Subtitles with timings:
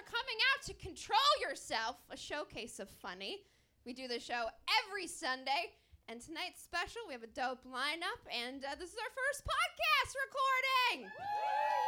[0.00, 3.42] for coming out to Control Yourself, a showcase of funny.
[3.84, 4.46] We do the show
[4.86, 5.76] every Sunday,
[6.08, 10.10] and tonight's special, we have a dope lineup, and uh, this is our first podcast
[10.16, 11.10] recording.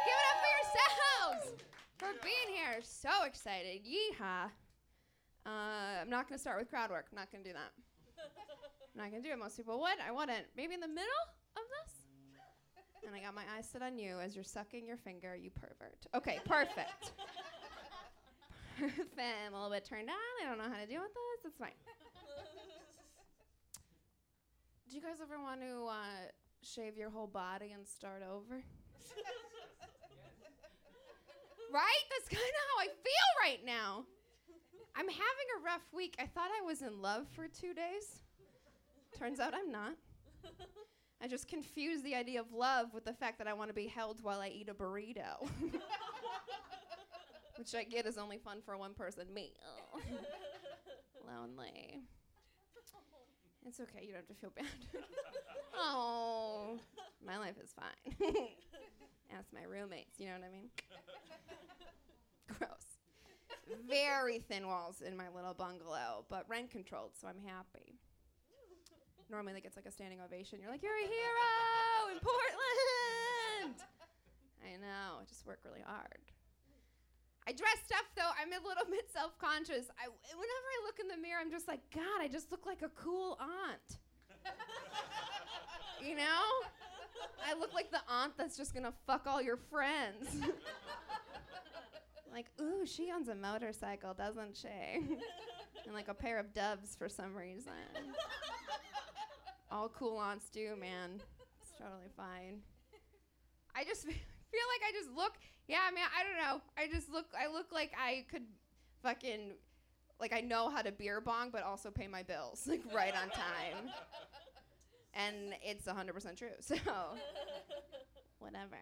[0.05, 1.63] Give it up for yourselves
[1.97, 2.81] for being here.
[2.81, 3.81] So excited.
[3.81, 4.49] Yeehaw.
[5.45, 7.07] Uh, I'm not going to start with crowd work.
[7.11, 7.71] I'm not going to do that.
[8.93, 9.39] I'm not going to do it.
[9.39, 9.97] Most people would.
[10.05, 10.45] I wouldn't.
[10.55, 11.23] Maybe in the middle
[11.57, 12.03] of this?
[13.05, 16.05] And I got my eyes set on you as you're sucking your finger, you pervert.
[16.15, 17.11] Okay, perfect.
[19.47, 20.15] I'm a little bit turned on.
[20.43, 21.45] I don't know how to deal with this.
[21.45, 21.71] It's fine.
[24.89, 26.27] Do you guys ever want to uh,
[26.61, 28.55] shave your whole body and start over?
[31.73, 32.03] right?
[32.11, 34.03] That's kind of how I feel right now.
[34.95, 36.15] I'm having a rough week.
[36.19, 38.21] I thought I was in love for two days.
[39.17, 39.93] Turns out I'm not.
[41.21, 43.87] I just confuse the idea of love with the fact that I want to be
[43.87, 45.47] held while I eat a burrito.
[47.57, 49.53] Which I get is only fun for one person, me.
[49.65, 49.99] Oh.
[51.27, 52.01] Lonely.
[53.65, 54.65] It's okay, you don't have to feel bad.
[55.77, 56.79] oh,
[57.25, 58.15] my life is fine.
[59.37, 60.69] Ask my roommates, you know what I mean?
[62.59, 63.79] Gross.
[63.89, 67.99] Very thin walls in my little bungalow, but rent controlled, so I'm happy
[69.33, 70.59] normally like it's like a standing ovation.
[70.61, 73.81] You're like, you're a hero in Portland.
[74.63, 75.17] I know.
[75.21, 76.21] I just work really hard.
[77.47, 78.31] I dressed up though.
[78.39, 79.87] I'm a little bit self-conscious.
[79.99, 82.81] I, whenever I look in the mirror, I'm just like, God, I just look like
[82.81, 83.99] a cool aunt.
[86.01, 86.41] you know?
[87.45, 90.37] I look like the aunt that's just gonna fuck all your friends.
[92.31, 94.67] like, ooh, she owns a motorcycle, doesn't she?
[95.85, 97.71] and like a pair of doves for some reason.
[99.71, 101.21] All cool aunts do, man.
[101.61, 102.61] It's totally fine.
[103.75, 105.33] I just feel like I just look.
[105.67, 106.61] Yeah, I mean, I don't know.
[106.77, 107.27] I just look.
[107.37, 108.43] I look like I could
[109.01, 109.53] fucking
[110.19, 113.29] like I know how to beer bong, but also pay my bills like right on
[113.29, 113.91] time.
[115.13, 116.49] And it's 100% true.
[116.61, 116.75] So
[118.39, 118.77] whatever.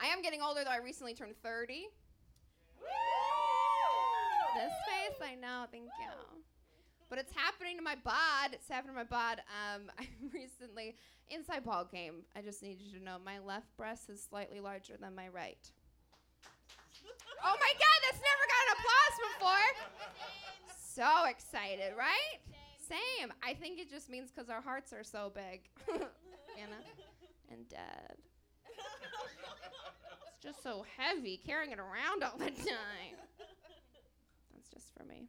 [0.00, 0.70] I am getting older though.
[0.70, 1.88] I recently turned 30.
[4.54, 5.66] this face, I know.
[5.70, 6.38] Thank you
[7.08, 8.52] but it's happening to my bod.
[8.52, 9.40] It's happening to my bod.
[9.48, 10.96] Um, I recently
[11.30, 12.22] inside ball game.
[12.36, 15.70] I just need you to know my left breast is slightly larger than my right.
[17.44, 19.68] oh my God, that's never got an applause before.
[20.76, 22.40] So excited, right?
[22.88, 23.32] Same.
[23.42, 25.60] I think it just means because our hearts are so big,
[26.58, 26.80] Anna,
[27.50, 28.16] and dead.
[30.34, 33.18] It's just so heavy carrying it around all the time.
[34.52, 35.28] That's just for me.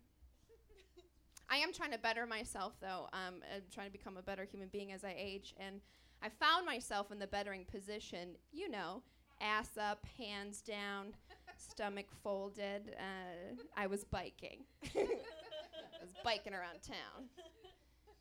[1.49, 3.09] I am trying to better myself, though.
[3.11, 5.55] Um, I'm trying to become a better human being as I age.
[5.57, 5.81] And
[6.21, 9.01] I found myself in the bettering position, you know,
[9.41, 11.13] ass up, hands down,
[11.57, 12.95] stomach folded.
[12.97, 14.59] Uh, I was biking.
[14.95, 17.27] I was biking around town.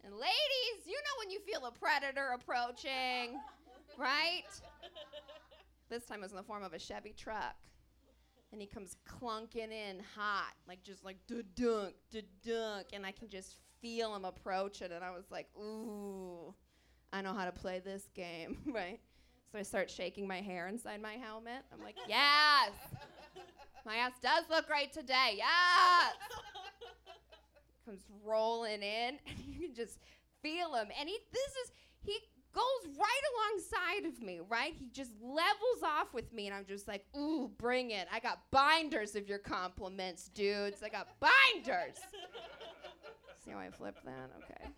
[0.04, 3.38] And ladies, you know when you feel a predator approaching,
[3.98, 4.44] right?
[5.90, 7.56] This time it was in the form of a Chevy truck
[8.52, 13.12] and he comes clunking in hot, like just like da dunk, da dunk, and I
[13.12, 16.54] can just feel him approaching, and I was like, ooh,
[17.12, 19.00] I know how to play this game, right?
[19.52, 21.64] So I start shaking my hair inside my helmet.
[21.72, 22.70] I'm like, yes,
[23.84, 26.14] my ass does look great today, yes.
[27.84, 29.98] Comes rolling in, and you can just
[30.42, 32.18] feel him, and he, this is he
[32.52, 34.74] goes right alongside of me, right?
[34.74, 38.08] He just levels off with me, and I'm just like, ooh, bring it.
[38.12, 40.82] I got binders of your compliments, dudes.
[40.82, 41.96] I got binders.
[43.44, 44.30] See how I flipped that?
[44.44, 44.70] Okay.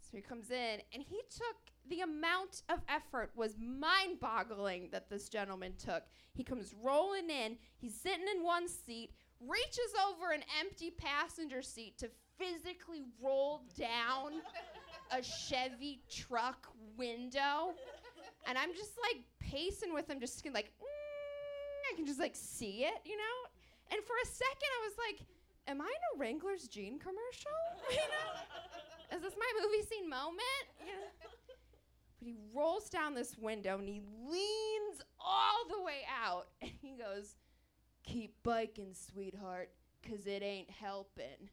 [0.00, 1.56] So he comes in, and he took
[1.88, 6.02] the amount of effort was mind boggling that this gentleman took.
[6.34, 11.98] He comes rolling in, he's sitting in one seat, reaches over an empty passenger seat
[11.98, 14.40] to physically roll down
[15.12, 17.74] a Chevy truck window,
[18.46, 22.84] and I'm just like pacing with him, just like mm, I can just like see
[22.84, 23.36] it, you know.
[23.90, 25.26] And for a second, I was like,
[25.68, 27.52] "Am I in a Wrangler's jean commercial?
[27.90, 29.16] you know?
[29.16, 30.40] Is this my movie scene moment?"
[30.80, 31.28] You know?
[32.18, 36.96] But he rolls down this window and he leans all the way out, and he
[36.96, 37.36] goes,
[38.04, 39.70] "Keep biking, sweetheart,
[40.02, 41.50] 'cause it ain't helping."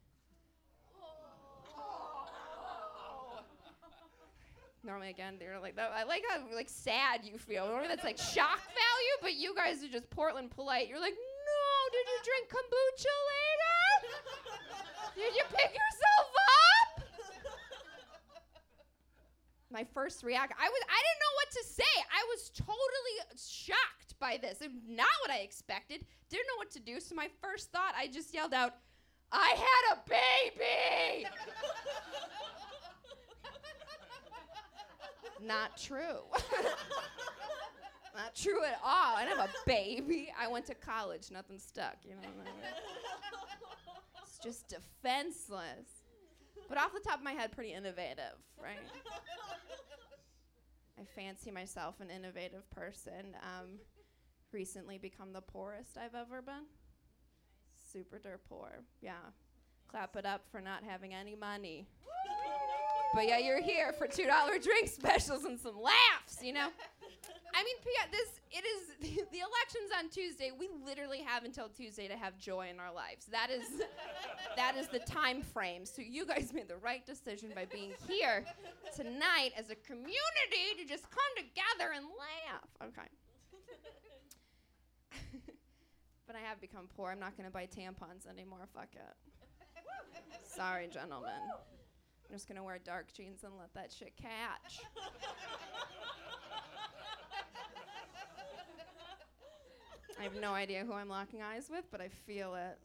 [4.82, 5.92] Normally, again, they're like that.
[5.94, 7.66] I like how like sad you feel.
[7.66, 10.88] Normally, that's like shock value, but you guys are just Portland polite.
[10.88, 13.80] You're like, no, did you drink kombucha later?
[15.16, 17.04] did you pick yourself up?
[19.70, 21.94] My first react, I was, I didn't know what to say.
[22.10, 24.58] I was totally shocked by this.
[24.88, 26.06] Not what I expected.
[26.30, 27.00] Didn't know what to do.
[27.00, 28.76] So my first thought, I just yelled out,
[29.30, 31.28] I had a baby!
[35.42, 36.22] Not true.
[38.16, 39.16] not true at all.
[39.16, 40.32] I have a baby.
[40.38, 41.30] I went to college.
[41.30, 41.96] Nothing stuck.
[42.04, 42.28] You know?
[44.22, 46.04] It's just defenseless.
[46.68, 48.78] But off the top of my head, pretty innovative, right?
[50.98, 53.34] I fancy myself an innovative person.
[53.42, 53.80] Um,
[54.52, 56.66] recently become the poorest I've ever been.
[57.92, 58.84] Super dirt poor.
[59.00, 59.14] Yeah.
[59.88, 61.86] Clap it up for not having any money.
[63.14, 66.68] But yeah, you're here for $2 drink specials and some laughs, you know?
[67.54, 67.76] I mean,
[68.10, 68.88] this it is
[69.32, 70.50] the elections on Tuesday.
[70.56, 73.26] We literally have until Tuesday to have joy in our lives.
[73.26, 73.64] That is
[74.56, 75.84] that is the time frame.
[75.86, 78.44] So you guys made the right decision by being here
[78.94, 82.88] tonight as a community to just come together and laugh.
[82.88, 83.08] Okay.
[86.26, 87.10] but I have become poor.
[87.10, 88.68] I'm not going to buy tampons anymore.
[88.74, 89.16] Fuck it.
[90.44, 91.30] Sorry, gentlemen.
[92.30, 94.80] I'm just to wear dark jeans and let that shit catch.
[100.16, 102.78] I have no idea who I'm locking eyes with, but I feel it.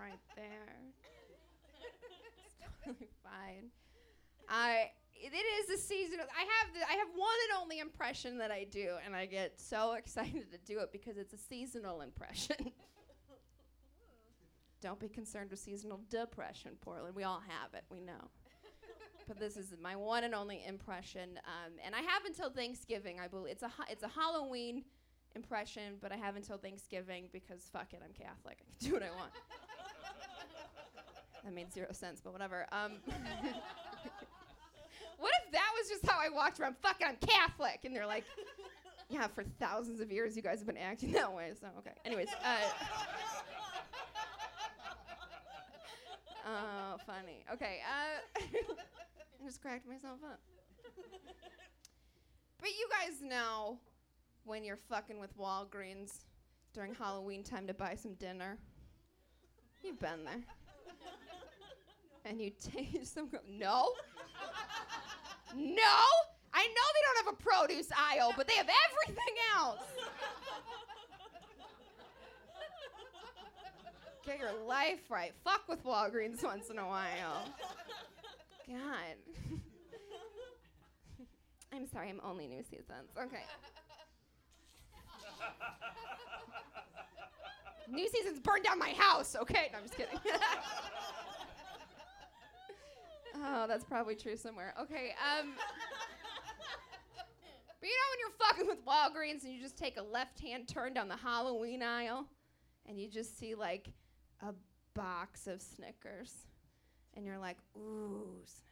[0.00, 0.44] right there.
[2.46, 3.68] It's totally fine.
[4.48, 6.20] I it is a season.
[6.20, 9.60] I have the, I have one and only impression that I do, and I get
[9.60, 12.56] so excited to do it because it's a seasonal impression.
[14.80, 17.14] Don't be concerned with seasonal depression, Portland.
[17.14, 17.84] We all have it.
[17.90, 18.30] We know.
[19.28, 23.18] but this is my one and only impression, um, and I have until Thanksgiving.
[23.18, 24.84] I believe it's a ha- it's a Halloween
[25.34, 28.58] impression, but I have until Thanksgiving because fuck it, I'm Catholic.
[28.60, 29.30] I can do what I want.
[31.44, 32.66] that made zero sense, but whatever.
[32.70, 32.92] Um,
[35.18, 36.76] what if that was just how I walked around?
[36.82, 38.24] Fuck it, I'm Catholic, and they're like,
[39.08, 41.52] yeah, for thousands of years you guys have been acting that way.
[41.58, 41.92] So okay.
[42.04, 42.28] Anyways.
[42.44, 42.58] Uh,
[46.46, 47.44] Oh, funny.
[47.52, 47.80] Okay.
[47.84, 48.40] Uh,
[49.42, 50.40] I just cracked myself up.
[52.60, 53.78] But you guys know
[54.44, 56.24] when you're fucking with Walgreens
[56.72, 58.58] during Halloween time to buy some dinner.
[59.82, 60.42] You've been there.
[62.24, 63.28] And you taste some.
[63.28, 63.92] Gro- no?
[65.54, 65.96] no?
[66.52, 69.82] I know they don't have a produce aisle, but they have everything else.
[74.26, 75.32] Get your life right.
[75.44, 77.48] Fuck with Walgreens once in a while.
[78.68, 79.14] God.
[81.72, 83.10] I'm sorry, I'm only New Seasons.
[83.16, 83.44] Okay.
[87.88, 89.70] New Seasons burned down my house, okay?
[89.72, 90.18] No, I'm just kidding.
[93.36, 94.74] oh, that's probably true somewhere.
[94.80, 95.52] Okay, um.
[97.80, 100.66] But you know when you're fucking with Walgreens and you just take a left hand
[100.66, 102.26] turn down the Halloween aisle
[102.88, 103.92] and you just see like
[104.40, 104.52] a
[104.94, 106.32] box of Snickers
[107.14, 108.66] and you're like, ooh, Snickers.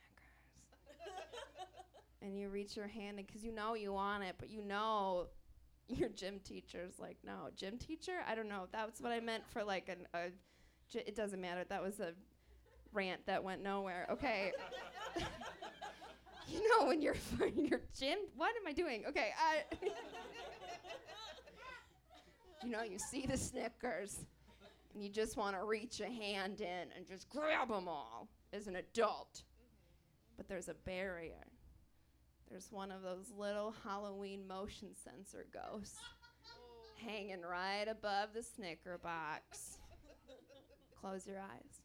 [2.22, 5.26] and you reach your hand because you know you want it, but you know
[5.88, 8.20] your gym teacher's like, no, gym teacher?
[8.28, 8.66] I don't know.
[8.72, 10.30] That's what I meant for like an, a,
[10.90, 11.64] gy- it doesn't matter.
[11.68, 12.12] That was a
[12.92, 14.06] rant that went nowhere.
[14.10, 14.52] Okay.
[16.48, 17.16] you know when you're
[17.56, 19.04] in your gym, what am I doing?
[19.08, 19.30] Okay.
[19.38, 19.86] Uh,
[22.64, 24.20] you know, you see the Snickers
[25.02, 28.76] you just want to reach a hand in and just grab them all as an
[28.76, 29.42] adult.
[30.36, 31.46] But there's a barrier.
[32.50, 35.98] There's one of those little Halloween motion sensor ghosts
[37.04, 39.78] hanging right above the Snicker box.
[41.00, 41.80] close your eyes.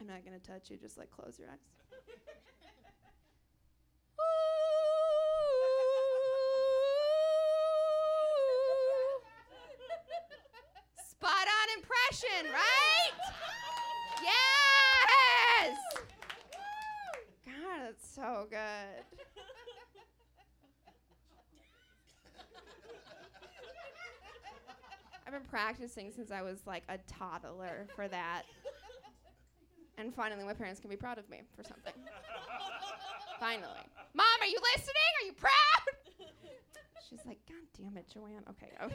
[0.00, 1.58] I'm not going to touch you, just like close your eyes.
[11.10, 11.46] Spot
[12.52, 13.12] right?
[14.22, 15.76] Yes!
[17.44, 19.04] God, that's so good.
[25.26, 28.42] I've been practicing since I was like a toddler for that.
[29.98, 31.92] And finally, my parents can be proud of me for something.
[33.40, 33.64] finally.
[34.14, 34.94] Mom, are you listening?
[35.22, 35.50] Are you proud?
[37.08, 38.44] She's like, God damn it, Joanne.
[38.50, 38.70] Okay.
[38.82, 38.94] okay.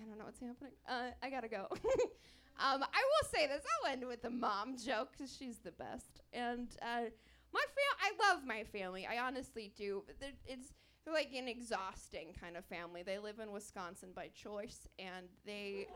[0.00, 0.72] I don't know what's happening.
[0.88, 1.66] Uh, I gotta go.
[1.70, 3.62] um, I will say this.
[3.84, 6.20] I'll end with a mom joke because she's the best.
[6.32, 7.10] And uh,
[7.52, 9.06] my fam, I love my family.
[9.06, 10.02] I honestly do.
[10.06, 10.72] But they're, it's
[11.04, 13.02] they're like an exhausting kind of family.
[13.02, 15.86] They live in Wisconsin by choice, and they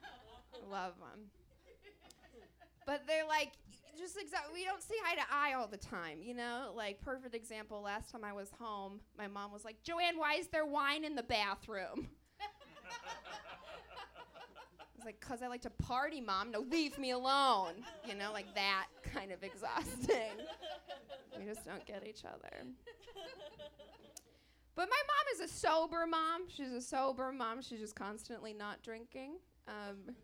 [0.70, 1.30] love them.
[2.86, 3.52] But they're like
[3.98, 4.54] just exactly.
[4.54, 6.72] We don't see eye to eye all the time, you know.
[6.76, 7.80] Like perfect example.
[7.82, 11.14] Last time I was home, my mom was like, "Joanne, why is there wine in
[11.16, 12.08] the bathroom?"
[14.96, 16.50] Was like, "Cause I like to party, mom.
[16.50, 17.74] No, leave me alone."
[18.06, 20.36] You know, like that kind of exhausting.
[21.38, 22.66] we just don't get each other.
[24.74, 26.48] But my mom is a sober mom.
[26.48, 27.60] She's a sober mom.
[27.60, 29.32] She's just constantly not drinking.
[29.68, 30.14] Um,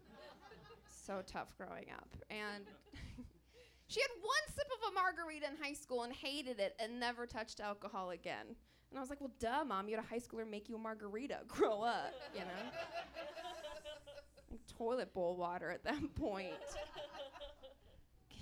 [1.08, 2.08] so tough growing up.
[2.30, 2.64] And
[3.88, 7.26] she had one sip of a margarita in high school and hated it and never
[7.26, 8.56] touched alcohol again.
[8.90, 10.78] And I was like, well, duh, mom, you had a high schooler make you a
[10.78, 11.40] margarita.
[11.48, 12.46] Grow up, you know?
[14.50, 16.54] like toilet bowl water at that point.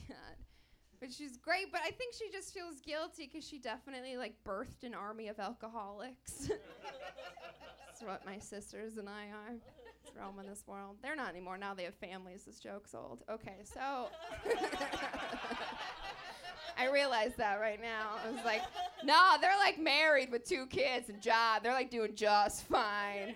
[0.09, 0.37] God.
[1.01, 4.85] But she's great, but I think she just feels guilty because she definitely like birthed
[4.85, 6.49] an army of alcoholics.
[7.87, 9.57] That's what my sisters and I are
[10.19, 10.97] roaming this world.
[11.03, 11.59] They're not anymore.
[11.59, 12.45] Now they have families.
[12.45, 13.25] This joke's old.
[13.29, 14.09] Okay, so
[16.79, 18.19] I realize that right now.
[18.25, 18.61] I was like,
[19.03, 21.63] no, they're like married with two kids and job.
[21.63, 23.35] They're like doing just fine.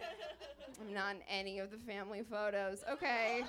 [0.80, 2.84] I'm not in any of the family photos.
[2.90, 3.42] Okay.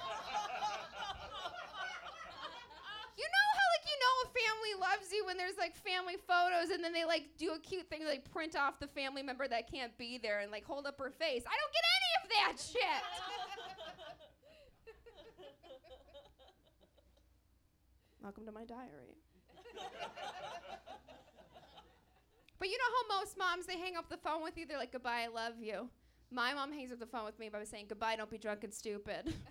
[3.17, 6.69] You know how like you know a family loves you when there's like family photos
[6.73, 9.69] and then they like do a cute thing like print off the family member that
[9.69, 11.43] can't be there and like hold up her face.
[11.45, 12.81] I don't get any of that shit.
[18.23, 19.17] Welcome to my diary.
[22.59, 24.91] But you know how most moms they hang up the phone with you, they're like,
[24.91, 25.89] Goodbye, I love you.
[26.31, 28.73] My mom hangs up the phone with me by saying, Goodbye, don't be drunk and
[28.73, 29.33] stupid.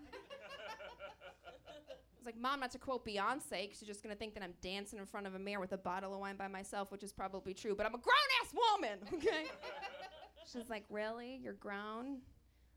[2.21, 4.43] I was like, Mom, not to quote Beyonce, because you're just going to think that
[4.43, 7.03] I'm dancing in front of a mirror with a bottle of wine by myself, which
[7.03, 9.47] is probably true, but I'm a grown ass woman, okay?
[10.51, 11.41] She's like, Really?
[11.43, 12.19] You're grown?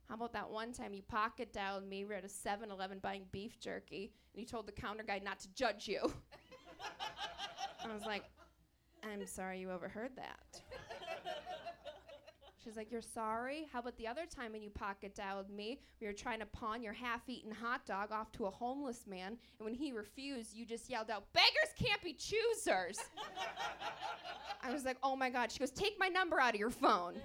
[0.10, 2.04] How about that one time you pocket dialed me?
[2.04, 5.20] We were at a 7 Eleven buying beef jerky, and you told the counter guy
[5.24, 6.00] not to judge you.
[7.90, 8.24] I was like,
[9.04, 10.62] I'm sorry you overheard that.
[12.64, 13.68] She's like, You're sorry?
[13.74, 15.82] How about the other time when you pocket dialed me?
[16.00, 19.38] We were trying to pawn your half eaten hot dog off to a homeless man,
[19.60, 23.00] and when he refused, you just yelled out, Beggars can't be choosers.
[24.64, 25.52] I was like, Oh my God.
[25.52, 27.16] She goes, Take my number out of your phone.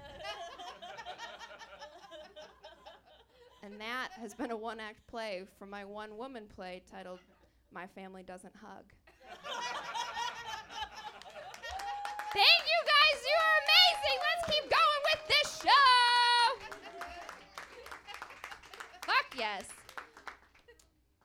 [3.63, 7.21] and that has been a one act play from my one woman play titled
[7.73, 8.85] My Family Doesn't Hug.
[12.35, 14.19] Thank you guys, you are amazing.
[14.29, 16.69] Let's keep going with this show.
[19.07, 19.65] Fuck yes.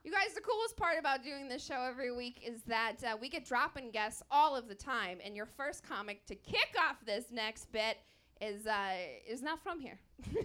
[0.06, 3.28] You guys, the coolest part about doing this show every week is that uh, we
[3.28, 5.18] get drop in guests all of the time.
[5.22, 7.98] And your first comic to kick off this next bit
[8.40, 8.94] is, uh,
[9.28, 10.00] is not from here.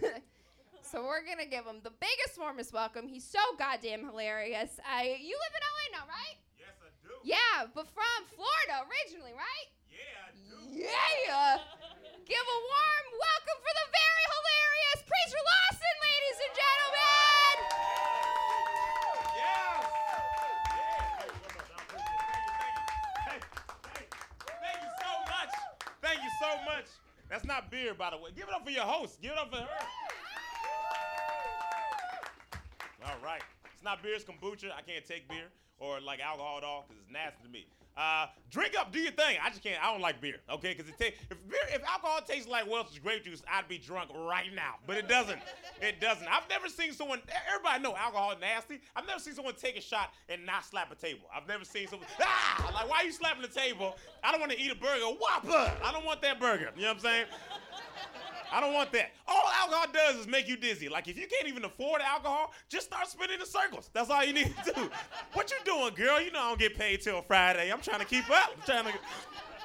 [0.83, 3.07] so we're to give him the biggest, warmest welcome.
[3.07, 4.81] He's so goddamn hilarious.
[4.83, 6.37] Uh, you live in LA now, right?
[6.59, 7.15] Yes, I do.
[7.23, 9.71] Yeah, but from Florida originally, right?
[9.99, 10.31] Yeah, I.
[10.71, 11.59] Yeah.
[12.23, 17.57] Give a warm welcome for the very hilarious Preacher Lawson, ladies and gentlemen.
[19.35, 19.83] Yes.
[20.79, 21.19] Yeah.
[21.19, 21.67] Thank you so much.
[21.75, 22.47] I appreciate it.
[23.27, 23.59] Thank you.
[23.91, 24.23] Thank you.
[24.47, 25.51] Hey, thank you so much.
[25.99, 26.87] Thank you so much.
[27.29, 28.31] That's not beer, by the way.
[28.37, 29.21] Give it up for your host.
[29.21, 29.69] Give it up for her.
[33.05, 33.43] All right.
[33.75, 34.71] It's not beer, it's kombucha.
[34.71, 37.67] I can't take beer or like alcohol at all because it's nasty to me.
[37.99, 39.39] Uh, drink up, do your thing.
[39.45, 39.83] I just can't.
[39.83, 40.73] I don't like beer, okay?
[40.73, 44.11] Because it ta- if beer, if alcohol tastes like Welch's grape juice, I'd be drunk
[44.15, 44.77] right now.
[44.87, 45.41] But it doesn't.
[45.83, 46.29] It doesn't.
[46.29, 47.21] I've never seen someone.
[47.53, 48.81] Everybody know alcohol nasty.
[48.95, 51.27] I've never seen someone take a shot and not slap a table.
[51.35, 52.07] I've never seen someone.
[52.23, 53.97] Ah, like why are you slapping the table?
[54.23, 55.05] I don't want to eat a burger.
[55.05, 55.73] Whopper.
[55.83, 56.71] I don't want that burger.
[56.77, 57.27] You know what I'm saying?
[58.53, 59.11] I don't want that.
[59.27, 60.89] All alcohol does is make you dizzy.
[60.89, 63.91] Like if you can't even afford alcohol, just start spinning in circles.
[63.93, 64.91] That's all you need to do.
[65.35, 66.21] what you doing, girl?
[66.21, 67.71] You know I don't get paid till Friday.
[67.71, 68.51] I'm trying to keep up.
[68.57, 68.99] I'm trying to.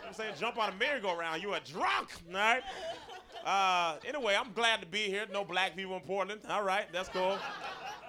[0.06, 1.42] I'm saying jump on a merry-go-round.
[1.42, 2.62] You a drunk, all right?
[3.46, 5.26] Uh, anyway, I'm glad to be here.
[5.32, 6.42] No black people in Portland.
[6.50, 7.38] All right, that's cool.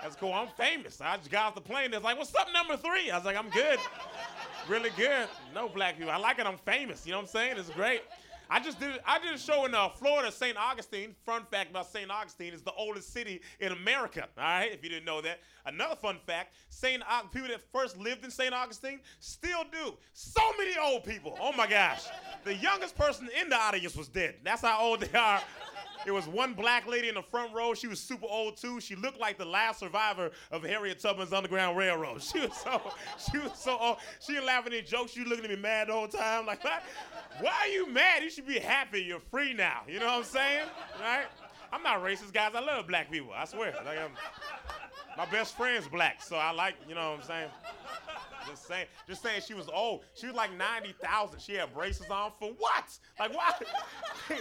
[0.03, 0.33] That's cool.
[0.33, 1.01] I'm famous.
[1.01, 1.95] I just got off the plane.
[1.95, 3.11] It's like, what's up, number three?
[3.11, 3.79] I was like, I'm good.
[4.69, 5.29] Really good.
[5.55, 6.11] No black people.
[6.11, 6.47] I like it.
[6.47, 7.07] I'm famous.
[7.07, 7.57] You know what I'm saying?
[7.57, 8.03] It's great.
[8.51, 10.57] I just did I did a show in uh, Florida, St.
[10.57, 11.15] Augustine.
[11.25, 12.11] Fun fact about St.
[12.11, 14.29] Augustine is the oldest city in America.
[14.39, 15.41] All right, if you didn't know that.
[15.67, 17.03] Another fun fact: St.
[17.03, 18.53] Aug- people that first lived in St.
[18.53, 19.95] Augustine still do.
[20.13, 21.37] So many old people.
[21.41, 22.05] Oh my gosh,
[22.45, 24.37] the youngest person in the audience was dead.
[24.45, 25.41] That's how old they are.
[26.07, 27.73] It was one black lady in the front row.
[27.73, 28.81] She was super old too.
[28.81, 32.23] She looked like the last survivor of Harriet Tubman's Underground Railroad.
[32.35, 32.81] She was so,
[33.31, 33.97] she was so old.
[34.21, 35.13] She laughing at jokes.
[35.13, 36.47] She was looking at me mad the whole time.
[36.47, 36.83] Like, what?
[37.41, 38.23] Why are you mad?
[38.23, 39.03] You should be happy.
[39.03, 39.83] You're free now.
[39.89, 40.67] You know what I'm saying?
[41.01, 41.27] Right?
[41.73, 42.53] I'm not racist, guys.
[42.55, 43.33] I love black people.
[43.37, 43.75] I swear.
[43.85, 44.13] Like, I'm,
[45.17, 47.51] my best friend's black, so I like, you know what I'm saying?
[48.49, 50.03] Just saying, just saying she was old.
[50.15, 51.41] She was like 90,000.
[51.41, 52.99] She had braces on for what?
[53.19, 53.63] Like what?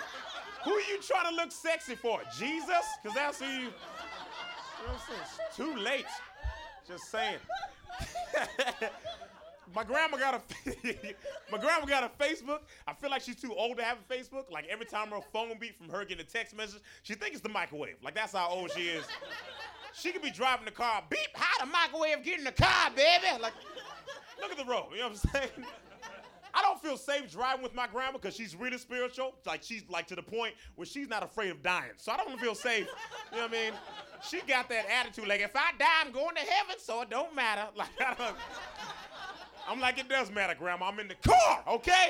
[0.63, 2.21] who are you trying to look sexy for?
[2.37, 2.85] Jesus?
[3.01, 3.71] Because that's who you, you know
[4.85, 5.21] what I'm saying?
[5.47, 6.05] It's too late.
[6.87, 7.37] Just saying.
[9.75, 10.41] my grandma got a
[11.51, 12.59] my grandma got a Facebook.
[12.87, 14.51] I feel like she's too old to have a Facebook.
[14.51, 17.43] Like every time her phone beat from her getting a text message, she thinks it's
[17.43, 17.95] the microwave.
[18.03, 19.05] Like that's how old she is.
[19.93, 23.27] She could be driving the car, beep, how the microwave get in the car, baby?
[23.39, 23.53] Like,
[24.41, 24.87] look at the road.
[24.91, 25.67] You know what I'm saying?
[26.55, 29.33] I don't feel safe driving with my grandma because she's really spiritual.
[29.45, 31.91] Like she's like to the point where she's not afraid of dying.
[31.97, 32.87] So I don't feel safe.
[33.31, 33.73] You know what I mean?
[34.29, 37.35] She got that attitude like if I die, I'm going to heaven, so it don't
[37.35, 37.67] matter.
[37.75, 38.35] Like I don't.
[39.67, 40.87] I'm like it does matter, grandma.
[40.87, 42.09] I'm in the car, okay?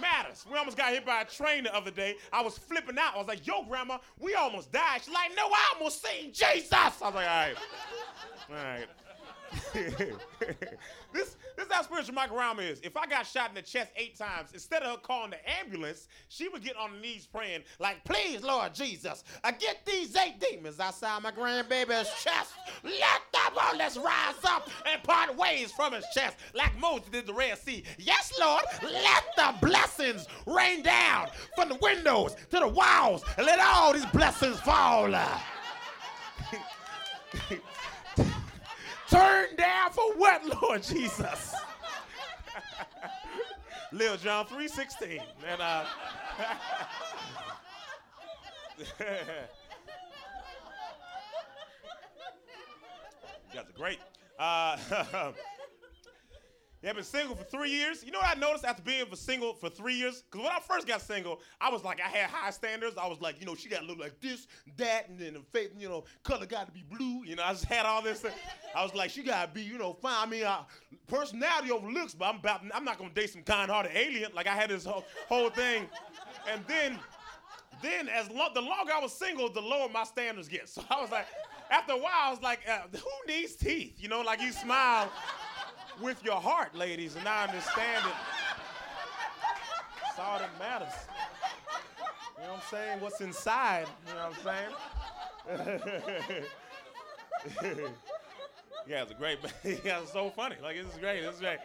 [0.00, 0.44] Matters.
[0.50, 2.16] We almost got hit by a train the other day.
[2.32, 3.14] I was flipping out.
[3.14, 5.02] I was like, yo, grandma, we almost died.
[5.04, 6.72] She's like, no, I almost seen Jesus.
[6.72, 7.54] I was like, all right.
[8.50, 8.86] All right.
[11.12, 12.80] this this is how spiritual my grandma is.
[12.80, 16.08] If I got shot in the chest eight times, instead of her calling the ambulance,
[16.28, 20.40] she would get on her knees praying, like, please, Lord Jesus, I get these eight
[20.40, 22.52] demons outside my grandbaby's chest.
[22.82, 27.26] Let them all let's rise up and part ways from his chest, like Moses did
[27.26, 27.84] the Red Sea.
[27.98, 33.58] Yes, Lord, let the blessings rain down from the windows to the walls, and let
[33.60, 35.14] all these blessings fall.
[39.12, 41.54] Turn down for what, Lord Jesus?
[43.92, 45.20] Lil John 3.16.
[45.46, 45.84] And uh
[48.78, 48.86] you
[53.52, 53.98] guys are great.
[54.38, 54.78] Uh
[56.82, 58.02] Yeah, I've been single for three years.
[58.04, 60.22] You know what I noticed after being for single for three years?
[60.22, 62.96] Because when I first got single, I was like, I had high standards.
[63.00, 64.48] I was like, you know, she got to look like this,
[64.78, 67.24] that, and then the face, you know, color got to be blue.
[67.24, 68.24] You know, I just had all this.
[68.74, 70.26] I was like, she got to be, you know, fine.
[70.26, 70.62] I mean, uh,
[71.06, 74.32] personality over looks, but I'm about, I'm not gonna date some kind-hearted alien.
[74.34, 75.88] Like I had this whole, whole thing,
[76.50, 76.98] and then,
[77.80, 80.68] then as long the longer I was single, the lower my standards get.
[80.68, 81.26] So I was like,
[81.70, 83.94] after a while, I was like, uh, who needs teeth?
[83.98, 85.10] You know, like you smile
[86.02, 88.12] with your heart, ladies, and I understand it.
[90.04, 90.92] That's all that matters.
[92.36, 93.00] You know what I'm saying?
[93.00, 94.36] What's inside, you know what
[95.46, 95.56] I'm
[97.64, 97.84] saying?
[98.88, 99.38] yeah, it's a great,
[99.84, 100.56] yeah, it's so funny.
[100.60, 101.58] Like, is great, is great.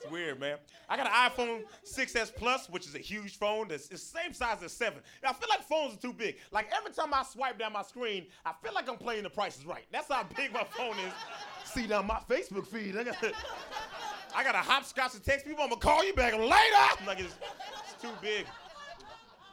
[0.00, 0.58] It's weird, man.
[0.88, 4.62] I got an iPhone 6S Plus, which is a huge phone that's the same size
[4.62, 4.98] as 7.
[5.22, 6.36] I feel like phones are too big.
[6.50, 9.64] Like, every time I swipe down my screen, I feel like I'm playing the prices
[9.64, 9.84] right.
[9.92, 11.12] That's how big my phone is
[11.74, 12.96] see down my Facebook feed.
[12.96, 13.16] I got,
[14.34, 15.62] I got a hopscotch to text people.
[15.62, 17.04] I'm gonna call you back later.
[17.06, 17.34] Like it's,
[17.84, 18.46] it's too big.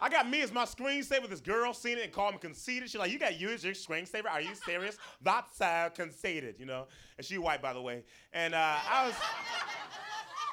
[0.04, 1.30] I got me as my screensaver.
[1.30, 2.90] This girl seen it and called me conceited.
[2.90, 4.30] She's like, "You got you as your screensaver?
[4.30, 4.98] Are you serious?
[5.22, 8.04] That's uh, conceited, you know." And she white, by the way.
[8.34, 9.16] And uh, I was.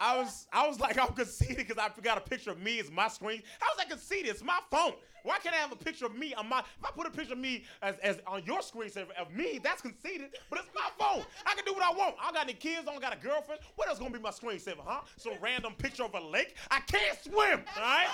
[0.01, 2.91] I was I was like I'm conceited because I got a picture of me as
[2.91, 3.43] my screen.
[3.61, 4.31] How was I conceited?
[4.31, 4.93] It's my phone.
[5.25, 6.61] Why can't I have a picture of me on my?
[6.61, 9.59] If I put a picture of me as, as on your screen screensaver of me,
[9.63, 10.31] that's conceited.
[10.51, 11.25] But it's my phone.
[11.47, 12.15] I can do what I want.
[12.21, 12.87] I don't got any kids.
[12.89, 13.61] I don't got a girlfriend.
[13.77, 15.01] What else gonna be my screensaver, huh?
[15.17, 16.57] Some random picture of a lake.
[16.71, 17.65] I can't swim.
[17.77, 18.09] All right.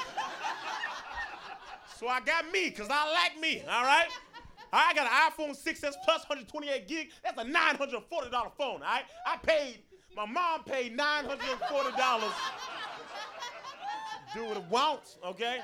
[1.98, 3.62] so I got me because I like me.
[3.68, 4.08] All right.
[4.72, 7.10] I got an iPhone 6s plus 128 gig.
[7.22, 8.02] That's a $940
[8.58, 8.58] phone.
[8.58, 9.04] All right.
[9.26, 9.78] I paid
[10.16, 12.32] my mom paid $940
[14.34, 15.60] do what it wants, okay?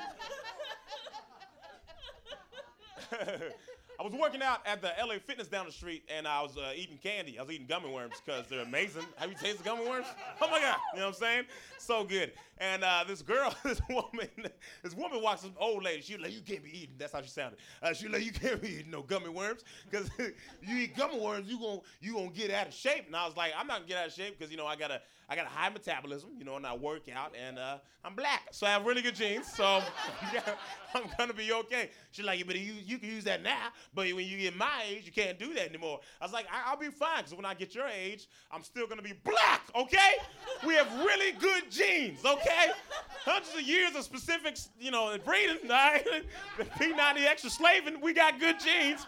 [4.01, 6.73] I was working out at the LA Fitness down the street, and I was uh,
[6.75, 7.39] eating candy.
[7.39, 9.03] I was eating gummy worms because they're amazing.
[9.17, 10.07] Have you tasted gummy worms?
[10.41, 10.79] Oh my god!
[10.95, 11.45] You know what I'm saying?
[11.79, 12.33] So good.
[12.57, 14.31] And uh, this girl, this woman,
[14.83, 16.01] this woman walks this old lady.
[16.01, 17.59] She's like, "You can't be eating." That's how she sounded.
[17.83, 21.51] Uh, she's like, "You can't be eating no gummy worms because you eat gummy worms,
[21.51, 23.89] you gonna you gonna get out of shape." And I was like, "I'm not gonna
[23.89, 26.31] get out of shape because you know I got a I got a high metabolism,
[26.37, 29.15] you know, and I work out, and uh, I'm black, so I have really good
[29.15, 29.47] genes.
[29.47, 29.65] So
[30.95, 34.27] I'm gonna be okay." She's like, "But you you can use that now, but when
[34.27, 36.89] you get my age, you can't do that anymore." I was like, I- will be
[36.89, 39.63] fine because when I get your age, I'm still gonna be black.
[39.77, 40.17] Okay?
[40.67, 42.25] we have really good genes.
[42.25, 42.71] Okay?
[43.25, 45.59] Hundreds of years of specifics, you know, breeding.
[45.65, 46.05] All right?
[46.59, 49.07] The P90 extra slaving, we got good genes.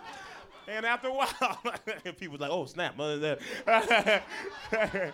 [0.68, 1.60] And after a while,
[2.18, 2.94] people like, oh snap.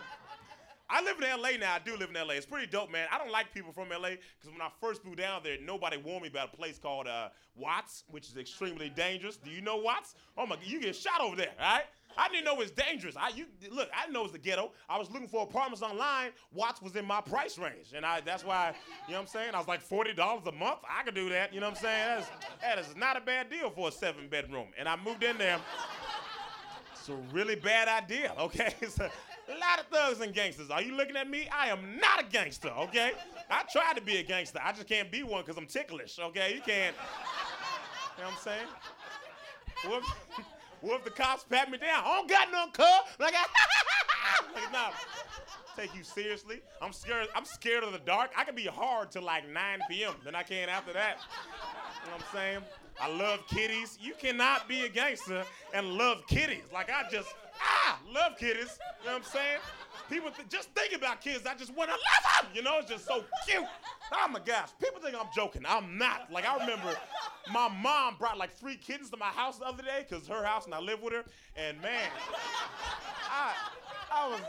[0.90, 1.74] I live in LA now.
[1.74, 2.34] I do live in LA.
[2.34, 3.06] It's pretty dope, man.
[3.12, 6.22] I don't like people from LA because when I first moved down there, nobody warned
[6.22, 9.36] me about a place called uh, Watts, which is extremely dangerous.
[9.36, 10.14] Do you know Watts?
[10.36, 11.82] Oh my, god, you get shot over there, right?
[12.16, 13.16] I didn't know it was dangerous.
[13.16, 14.72] I you look, I didn't know it was the ghetto.
[14.88, 16.30] I was looking for apartments online.
[16.52, 18.74] Watts was in my price range, and I that's why
[19.06, 19.54] you know what I'm saying.
[19.54, 20.80] I was like forty dollars a month.
[20.88, 21.52] I could do that.
[21.54, 22.24] You know what I'm saying?
[22.60, 24.68] That's, that is not a bad deal for a seven bedroom.
[24.78, 25.60] And I moved in there.
[26.92, 28.34] It's a really bad idea.
[28.38, 28.74] Okay.
[28.82, 29.10] A
[29.54, 30.70] lot of thugs and gangsters.
[30.70, 31.48] Are you looking at me?
[31.56, 33.12] I am not a gangster, okay?
[33.50, 34.60] I tried to be a gangster.
[34.62, 36.54] I just can't be one because I'm ticklish, okay?
[36.54, 36.94] You can't.
[38.16, 38.66] You know what I'm saying?
[39.84, 40.44] What if,
[40.80, 42.02] what if the cops pat me down?
[42.04, 43.00] I don't got no car.
[43.18, 43.44] Like, I,
[44.54, 44.90] like nah,
[45.76, 46.60] take you seriously.
[46.82, 47.28] I'm scared.
[47.34, 48.30] I'm scared of the dark.
[48.36, 50.14] I can be hard till like 9 p.m.
[50.24, 51.18] Then I can't after that.
[52.04, 52.60] You know what I'm saying?
[53.00, 53.96] I love kitties.
[54.00, 56.64] You cannot be a gangster and love kitties.
[56.72, 57.28] Like I just
[58.12, 58.78] love kitties.
[59.00, 59.58] You know what I'm saying?
[60.10, 61.46] People th- just think about kids.
[61.46, 62.50] I just want to love them.
[62.54, 63.64] You know, it's just so cute.
[64.12, 64.70] Oh my gosh.
[64.82, 65.62] People think I'm joking.
[65.66, 66.32] I'm not.
[66.32, 66.96] Like I remember
[67.52, 70.64] my mom brought like three kittens to my house the other day because her house
[70.66, 71.24] and I live with her.
[71.56, 72.08] And man,
[73.30, 73.54] I
[74.12, 74.40] I was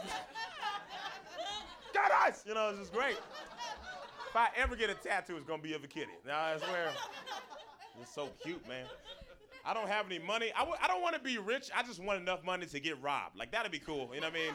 [1.94, 2.44] got ice.
[2.46, 3.18] You know, it's just great.
[4.30, 6.12] If I ever get a tattoo, it's gonna be of a kitty.
[6.26, 6.92] Now I swear.
[8.02, 8.86] It's so cute, man.
[9.66, 10.52] I don't have any money.
[10.56, 11.70] I w- I don't want to be rich.
[11.76, 13.38] I just want enough money to get robbed.
[13.38, 14.10] Like, that'd be cool.
[14.14, 14.54] You know what I mean?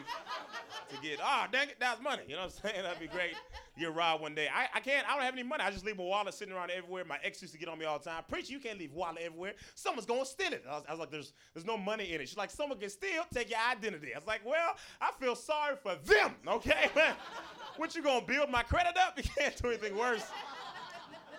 [0.89, 2.23] to get, ah, oh, dang it, that's money.
[2.27, 2.83] You know what I'm saying?
[2.83, 3.35] That'd be great.
[3.77, 4.47] Get robbed one day.
[4.53, 5.63] I, I can't, I don't have any money.
[5.63, 7.03] I just leave my wallet sitting around everywhere.
[7.05, 8.23] My ex used to get on me all the time.
[8.27, 9.53] Preacher, you can't leave wallet everywhere.
[9.73, 10.63] Someone's going to steal it.
[10.69, 12.29] I was, I was like, there's, there's no money in it.
[12.29, 14.13] She's like, someone can steal, take your identity.
[14.13, 16.89] I was like, well, I feel sorry for them, okay?
[17.77, 19.17] what, you going to build my credit up?
[19.25, 20.25] You can't do anything worse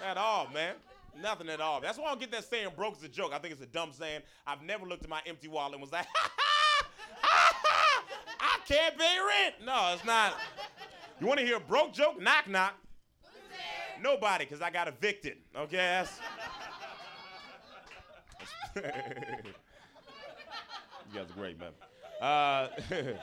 [0.04, 0.74] at all, man.
[1.20, 1.80] Nothing at all.
[1.80, 3.32] That's why I don't get that saying broke is a joke.
[3.32, 4.22] I think it's a dumb saying.
[4.46, 8.04] I've never looked at my empty wallet and was like, ha ha, ha
[8.40, 9.54] I can't pay rent.
[9.64, 10.34] No, it's not.
[11.20, 12.20] You want to hear a broke joke?
[12.20, 12.74] Knock, knock.
[14.02, 15.38] Nobody, because I got evicted.
[15.56, 16.20] Okay, that's.
[18.76, 18.82] you
[21.14, 21.70] guys are great, man.
[22.20, 22.68] Uh,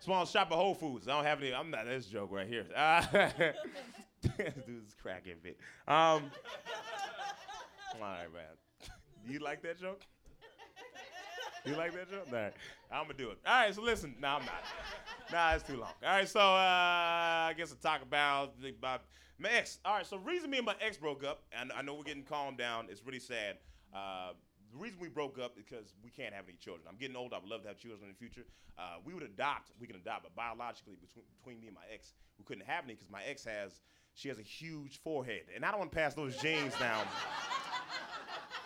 [0.00, 1.08] small shop at Whole Foods.
[1.08, 1.52] I don't have any.
[1.52, 2.66] I'm not this joke right here.
[2.74, 3.02] Uh,
[4.66, 5.58] dude's cracking bit.
[5.88, 5.94] Um,
[7.94, 8.90] all right, man.
[9.26, 10.02] You like that joke?
[11.64, 12.26] You like that joke?
[12.32, 12.52] All right.
[12.90, 13.38] I'm going to do it.
[13.46, 14.14] All right, so listen.
[14.20, 14.64] No, I'm not.
[15.30, 15.92] Nah, it's too long.
[16.02, 19.02] All right, so uh, I guess I'll talk about, about
[19.38, 19.78] my ex.
[19.84, 22.24] All right, so reason me and my ex broke up, and I know we're getting
[22.24, 22.86] calmed down.
[22.90, 23.58] It's really sad.
[23.94, 24.32] Uh,
[24.72, 26.86] the reason we broke up is because we can't have any children.
[26.88, 27.32] I'm getting old.
[27.32, 28.46] I would love to have children in the future.
[28.78, 29.72] Uh, we would adopt.
[29.78, 32.94] We can adopt, but biologically, between, between me and my ex, we couldn't have any
[32.94, 33.80] because my ex has
[34.20, 37.06] she has a huge forehead, and I don't want to pass those genes down.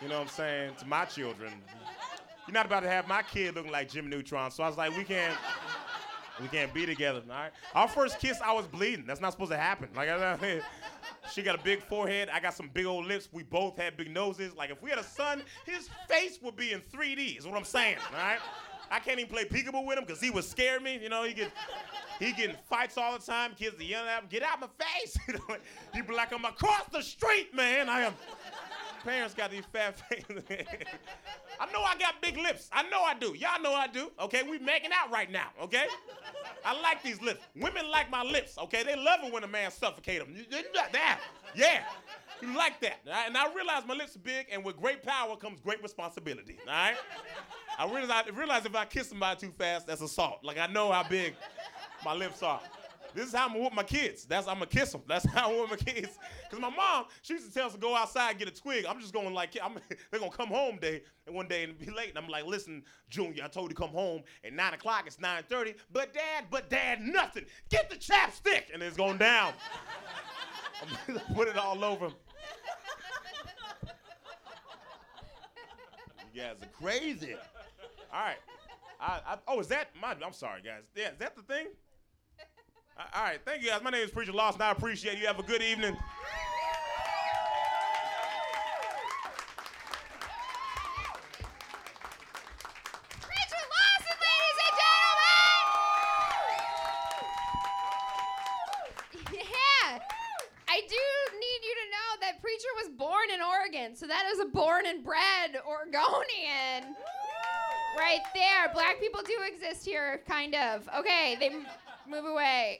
[0.01, 0.73] You know what I'm saying?
[0.79, 1.53] To my children.
[2.45, 4.51] You're not about to have my kid looking like Jim Neutron.
[4.51, 5.35] So I was like, we can't,
[6.41, 7.21] we can't be together.
[7.29, 7.51] All right.
[7.73, 9.05] Our first kiss, I was bleeding.
[9.07, 9.87] That's not supposed to happen.
[9.95, 10.59] Like, I,
[11.31, 12.27] she got a big forehead.
[12.33, 13.29] I got some big old lips.
[13.31, 14.53] We both had big noses.
[14.55, 17.37] Like, if we had a son, his face would be in 3D.
[17.37, 17.97] Is what I'm saying.
[18.11, 18.39] All right.
[18.91, 20.99] I can't even play peekaboo with him because he would scare me.
[21.01, 21.51] You know, he get
[22.19, 23.51] he getting fights all the time.
[23.57, 25.17] Kids are yelling at him, "Get out of my face!"
[25.93, 28.13] he be like, "I'm across the street, man." I am
[29.05, 30.43] parents got these fat faces.
[31.59, 32.69] I know I got big lips.
[32.73, 33.35] I know I do.
[33.37, 34.11] Y'all know I do.
[34.19, 35.49] Okay, we making out right now.
[35.61, 35.85] Okay,
[36.65, 37.39] I like these lips.
[37.55, 38.57] Women like my lips.
[38.57, 40.35] Okay, they love it when a man suffocate them.
[40.91, 41.19] That,
[41.55, 41.83] yeah,
[42.41, 42.99] you like that.
[43.27, 46.57] And I realize my lips are big, and with great power comes great responsibility.
[46.67, 46.95] All right.
[47.77, 50.39] I realize, realize if I kiss somebody too fast, that's assault.
[50.43, 51.35] Like I know how big
[52.03, 52.61] my lips are.
[53.13, 54.25] This is how I'm gonna whoop my kids.
[54.25, 55.01] That's I'm gonna kiss them.
[55.07, 56.19] That's how I whoop my kids.
[56.51, 58.85] Cause my mom, she used to tell us to go outside and get a twig.
[58.85, 59.75] I'm just going like, I'm,
[60.11, 62.09] they're gonna come home day and one day and be late.
[62.09, 65.05] And I'm like, listen, Junior, I told you to come home at nine o'clock.
[65.07, 65.75] It's 9:30.
[65.93, 67.45] But dad, but dad, nothing.
[67.69, 69.53] Get the chapstick, and it's going down.
[71.33, 72.07] Put it all over.
[72.07, 72.13] him.
[76.33, 77.37] You guys are crazy.
[78.15, 78.37] All right.
[79.01, 80.15] I, I, oh, is that my?
[80.25, 80.83] I'm sorry, guys.
[80.95, 81.67] Yeah, is that the thing?
[82.97, 83.81] All right, thank you guys.
[83.83, 84.61] My name is Preacher Lawson.
[84.61, 85.27] I appreciate you.
[85.27, 85.97] Have a good evening.
[108.15, 108.73] Right there.
[108.73, 110.87] Black people do exist here, kind of.
[110.99, 111.65] Okay, they m-
[112.07, 112.79] move away.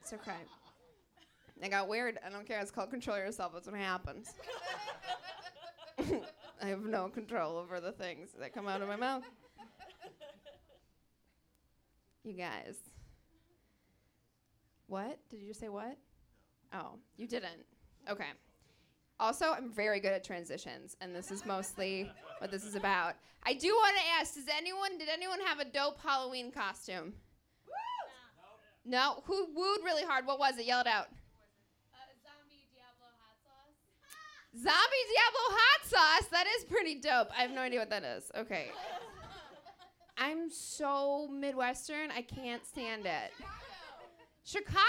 [0.00, 0.32] it's okay.
[1.62, 2.18] I got weird.
[2.26, 2.58] I don't care.
[2.60, 3.52] It's called control yourself.
[3.52, 4.32] That's what happens.
[6.62, 9.24] I have no control over the things that come out of my mouth.
[12.24, 12.76] You guys.
[14.86, 15.18] What?
[15.28, 15.98] Did you just say what?
[16.72, 17.66] Oh, you didn't.
[18.08, 18.24] Okay.
[19.18, 23.14] Also, I'm very good at transitions, and this is mostly what this is about.
[23.44, 27.14] I do want to ask: Does anyone, did anyone have a dope Halloween costume?
[28.84, 28.98] No.
[28.98, 29.22] no.
[29.24, 30.26] Who wooed really hard?
[30.26, 30.66] What was it?
[30.66, 31.06] Yell it out.
[31.06, 33.76] Uh, zombie Diablo hot sauce.
[34.54, 36.28] Zombie Diablo hot sauce.
[36.30, 37.28] That is pretty dope.
[37.36, 38.30] I have no idea what that is.
[38.36, 38.66] Okay.
[40.18, 42.10] I'm so Midwestern.
[42.10, 43.32] I can't stand it.
[44.44, 44.82] Chicago.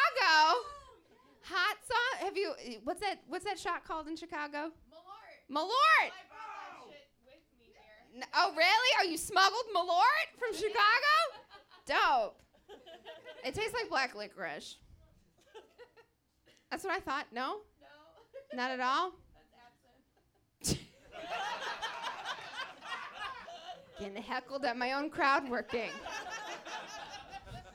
[1.50, 2.24] Hot sauce.
[2.26, 2.54] Have you?
[2.66, 3.20] Eh, what's that?
[3.28, 4.72] What's that shot called in Chicago?
[4.92, 5.56] Malort.
[5.68, 5.72] Malort.
[6.02, 6.90] I brought that oh.
[6.90, 8.22] shit with me here.
[8.22, 8.92] N- Oh, really?
[9.00, 11.16] Are you smuggled Malort from Chicago?
[11.86, 12.42] Dope.
[13.46, 14.76] It tastes like black licorice.
[16.70, 17.28] That's what I thought.
[17.32, 17.60] No,
[18.52, 18.58] No.
[18.58, 19.12] not at all.
[20.62, 20.90] That's absinthe.
[24.00, 25.92] Getting heckled at my own crowd working.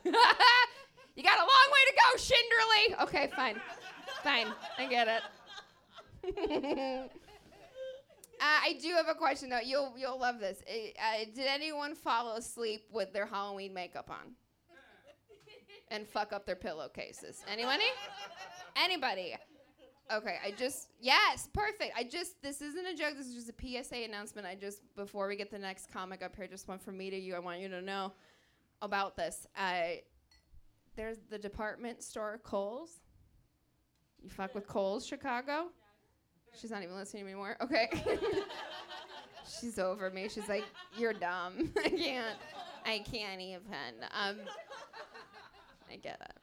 [1.17, 3.03] you got a long way to go, Shinderly.
[3.05, 3.61] Okay, fine.
[4.23, 4.49] Fine.
[4.79, 5.23] I get it.
[6.25, 7.09] uh,
[8.41, 9.61] I do have a question though.
[9.65, 10.63] You'll you'll love this.
[10.69, 14.35] Uh, did anyone fall asleep with their Halloween makeup on
[15.89, 17.43] and fuck up their pillowcases?
[17.51, 17.85] Anybody?
[18.77, 19.35] Anybody?
[20.13, 21.93] Okay, I just yes, perfect.
[21.97, 23.15] I just this isn't a joke.
[23.17, 24.47] This is just a PSA announcement.
[24.47, 27.19] I just before we get the next comic up here, just one from me to
[27.19, 27.35] you.
[27.35, 28.13] I want you to know
[28.81, 29.47] about this.
[29.57, 29.97] Uh,
[30.97, 33.01] there's the department store Kohl's.
[34.23, 35.69] You fuck with Kohl's, Chicago.
[36.59, 37.57] She's not even listening anymore.
[37.61, 37.91] Okay.
[39.61, 40.29] She's over me.
[40.29, 40.65] She's like,
[40.97, 41.73] "You're dumb.
[41.85, 42.39] I can't.
[42.85, 44.37] I can't even." Um,
[45.91, 46.37] I get it.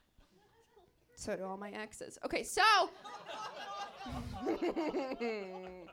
[1.16, 2.18] So do all my exes.
[2.26, 2.62] Okay, so.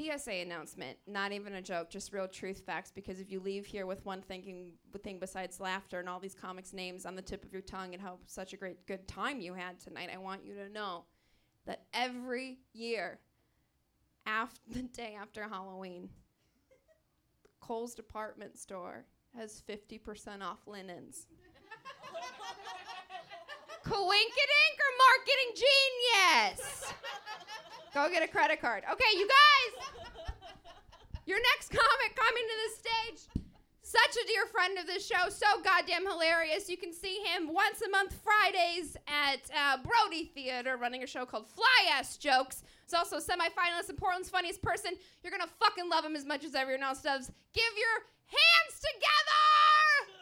[0.00, 2.90] PSA announcement, not even a joke, just real truth facts.
[2.94, 6.72] Because if you leave here with one thinking thing besides laughter and all these comics
[6.72, 9.54] names on the tip of your tongue and how such a great good time you
[9.54, 11.04] had tonight, I want you to know
[11.66, 13.20] that every year,
[14.26, 16.08] after the day after Halloween,
[17.60, 19.04] Kohl's department store
[19.36, 21.26] has 50% off linens.
[23.84, 26.92] Coinkydink or marketing genius?
[27.94, 28.84] Go get a credit card.
[28.90, 30.04] Okay, you guys.
[31.26, 33.44] Your next comic coming to the stage.
[33.82, 36.68] Such a dear friend of this show, so goddamn hilarious.
[36.68, 41.26] You can see him once a month, Fridays at uh, Brody Theater, running a show
[41.26, 42.62] called Fly Ass Jokes.
[42.84, 44.92] He's also a semifinalist in Portland's funniest person.
[45.24, 47.32] You're gonna fucking love him as much as everyone else does.
[47.52, 50.20] Give your hands together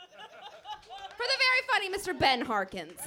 [1.11, 2.18] for the very funny Mr.
[2.18, 3.00] Ben Harkins.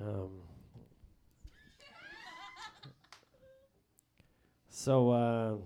[0.00, 0.28] Um,
[4.68, 5.56] so, uh,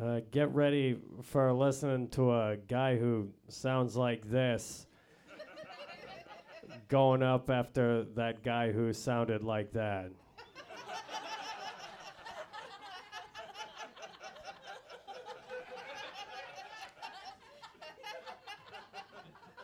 [0.00, 4.88] uh, get ready for listening to a guy who sounds like this
[6.88, 10.10] going up after that guy who sounded like that.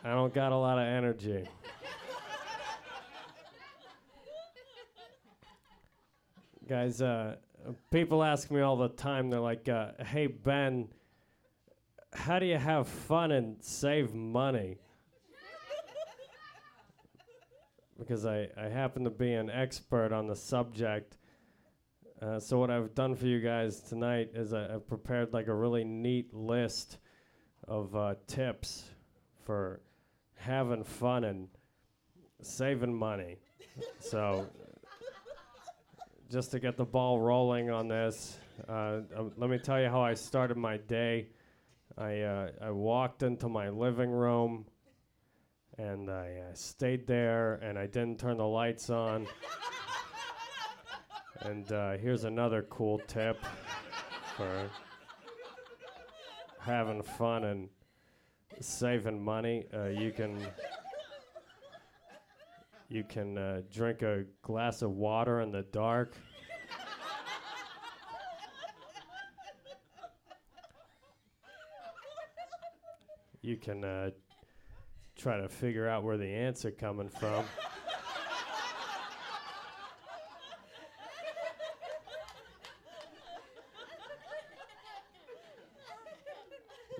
[0.03, 1.47] I don't got a lot of energy.
[6.71, 7.35] Guys, uh,
[7.91, 10.87] people ask me all the time, they're like, uh, hey, Ben,
[12.13, 14.77] how do you have fun and save money?
[17.99, 21.17] because I, I happen to be an expert on the subject.
[22.21, 25.53] Uh, so, what I've done for you guys tonight is I, I've prepared like a
[25.53, 26.99] really neat list
[27.67, 28.85] of uh, tips
[29.43, 29.81] for
[30.35, 31.49] having fun and
[32.41, 33.39] saving money.
[33.99, 34.47] so,
[36.31, 38.37] just to get the ball rolling on this,
[38.69, 41.27] uh, um, let me tell you how I started my day.
[41.97, 44.65] I uh, I walked into my living room,
[45.77, 49.27] and I uh, stayed there, and I didn't turn the lights on.
[51.41, 53.37] and uh, here's another cool tip
[54.37, 54.69] for
[56.59, 57.67] having fun and
[58.61, 59.65] saving money.
[59.73, 60.39] Uh, you can
[62.91, 66.13] you can uh, drink a glass of water in the dark.
[73.41, 74.09] you can uh,
[75.17, 77.45] try to figure out where the ants are coming from.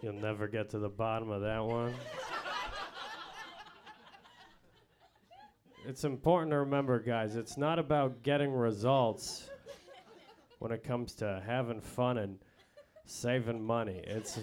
[0.01, 1.93] You'll never get to the bottom of that one.
[5.91, 9.49] It's important to remember, guys, it's not about getting results
[10.59, 12.39] when it comes to having fun and
[13.03, 14.01] saving money.
[14.05, 14.39] It's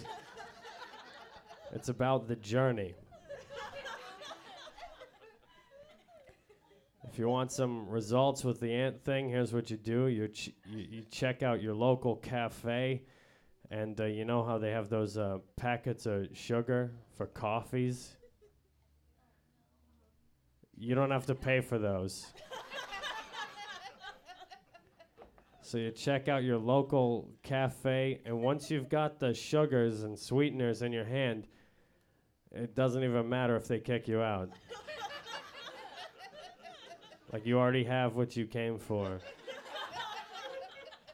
[1.73, 2.95] it's about the journey.
[7.11, 10.51] If you want some results with the ant thing, here's what you do: you ch-
[10.67, 13.05] you, you check out your local cafe,
[13.71, 18.18] and uh, you know how they have those uh, packets of sugar for coffees.
[20.79, 22.27] You don't have to pay for those.
[25.61, 30.81] So you check out your local cafe, and once you've got the sugars and sweeteners
[30.81, 31.47] in your hand,
[32.53, 34.49] it doesn't even matter if they kick you out.
[37.33, 39.19] like you already have what you came for.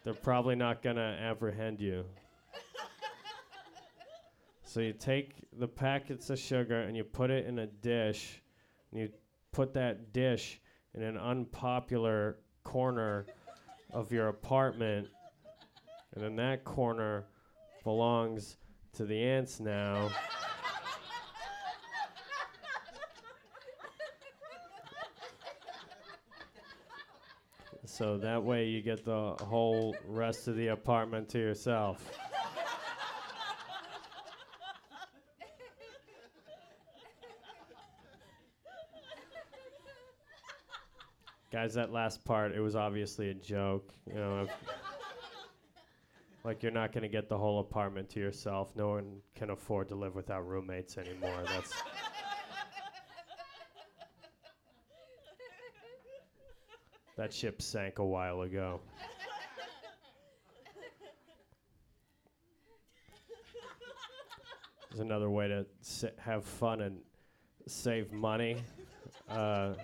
[0.04, 2.04] They're probably not gonna apprehend you.
[4.62, 8.40] So you take the packets of sugar and you put it in a dish,
[8.92, 9.08] and you
[9.54, 10.60] put that dish
[10.94, 13.24] in an unpopular corner
[13.92, 15.06] of your apartment,
[16.14, 17.24] and then that corner
[17.84, 18.56] belongs
[18.94, 20.10] to the ants now.
[27.84, 32.18] so that way you get the whole rest of the apartment to yourself.
[41.54, 43.94] Guys, that last part, it was obviously a joke.
[44.08, 44.48] You know,
[46.42, 48.74] like you're not going to get the whole apartment to yourself.
[48.74, 51.44] No one can afford to live without roommates anymore.
[51.46, 51.72] That's
[57.16, 58.80] that ship sank a while ago.
[64.90, 66.98] There's another way to sa- have fun and
[67.68, 68.56] save money.
[69.30, 69.74] Uh,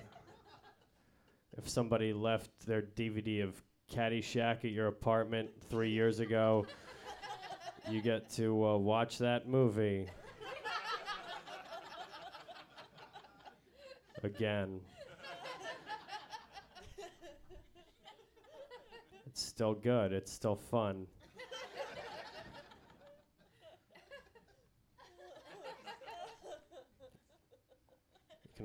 [1.57, 6.67] if somebody left their DVD of Caddyshack at your apartment three years ago,
[7.91, 10.09] you get to uh, watch that movie
[14.23, 14.81] again.
[19.27, 20.13] It's still good.
[20.13, 21.07] It's still fun.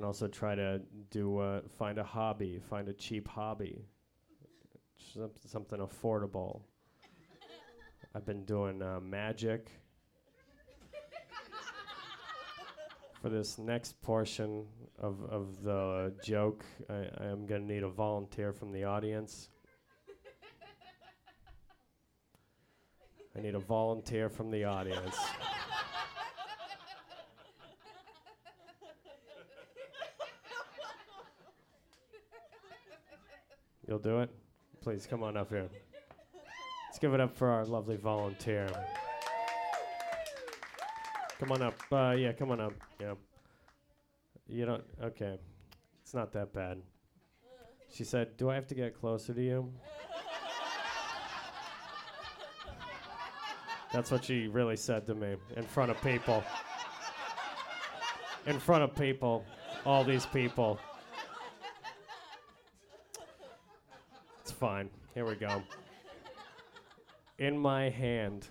[0.06, 3.84] Also try to do uh, find a hobby, find a cheap hobby,
[5.44, 6.60] something affordable.
[8.14, 9.68] I've been doing uh, magic.
[13.20, 14.66] For this next portion
[15.00, 19.48] of, of the joke, I, I am going to need a volunteer from the audience.
[23.36, 25.16] I need a volunteer from the audience.
[33.86, 34.30] You'll do it?
[34.80, 35.68] Please come on up here.
[36.88, 38.68] Let's give it up for our lovely volunteer.
[41.38, 41.74] Come on up.
[41.92, 42.72] Uh, yeah, come on up.
[43.00, 43.14] Yeah.
[44.48, 44.84] You don't.
[45.02, 45.38] Okay.
[46.02, 46.78] It's not that bad.
[47.92, 49.72] She said, Do I have to get closer to you?
[53.92, 56.42] That's what she really said to me in front of people.
[58.46, 59.44] In front of people.
[59.84, 60.78] All these people.
[64.58, 64.88] Fine.
[65.12, 65.62] Here we go.
[67.38, 68.48] In my hand,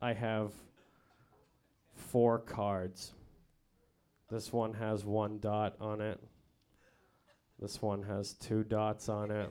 [0.00, 0.52] I have
[1.94, 3.12] four cards.
[4.30, 6.20] This one has one dot on it.
[7.58, 9.50] This one has two dots on it.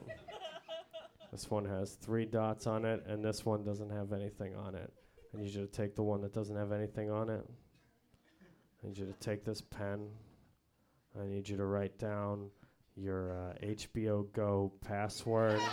[1.32, 4.94] This one has three dots on it, and this one doesn't have anything on it.
[5.34, 7.44] I need you to take the one that doesn't have anything on it.
[8.82, 10.08] I need you to take this pen.
[11.22, 12.50] I need you to write down
[12.96, 15.60] your uh, HBO Go password.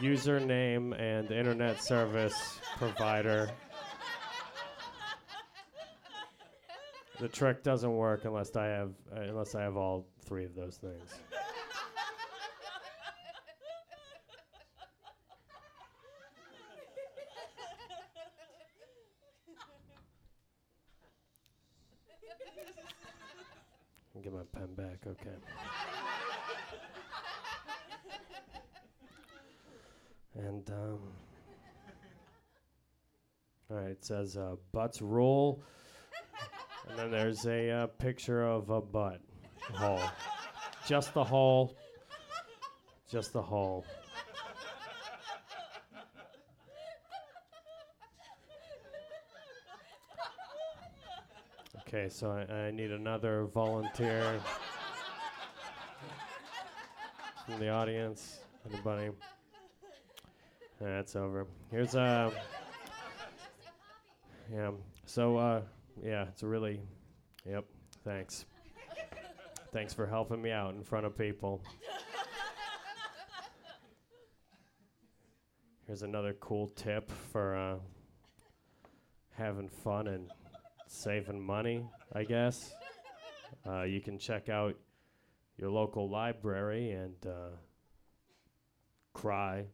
[0.00, 3.50] Username and internet service provider.
[7.18, 10.76] The trick doesn't work unless I have uh, unless I have all three of those
[10.76, 11.14] things.
[24.22, 25.36] Get my pen back, okay.
[30.34, 30.98] And um,
[33.70, 35.62] all right, it says uh, butts rule,
[36.88, 39.20] and then there's a uh, picture of a butt.
[39.72, 40.00] Hole,
[40.86, 41.74] just the hole,
[43.10, 43.84] just the hole.
[51.88, 54.38] Okay, so I, I need another volunteer
[57.46, 58.40] from the audience.
[58.70, 59.10] Anybody?
[60.80, 61.46] That's over.
[61.70, 62.32] Here's a.
[64.52, 64.72] Yeah.
[65.06, 65.62] So, uh,
[66.04, 66.80] yeah, it's a really.
[67.48, 67.64] Yep.
[68.04, 68.46] Thanks.
[69.72, 71.62] Thanks for helping me out in front of people.
[75.86, 77.76] Here's another cool tip for uh,
[79.30, 80.30] having fun and
[80.88, 82.74] saving money, I guess,
[83.66, 84.76] uh, you can check out
[85.58, 87.56] your local library and uh,
[89.14, 89.64] cry.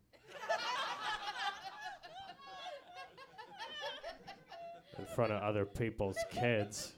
[4.98, 6.92] in front of other people's kids.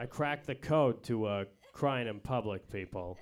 [0.00, 3.18] I cracked the code to uh, crying in public, people.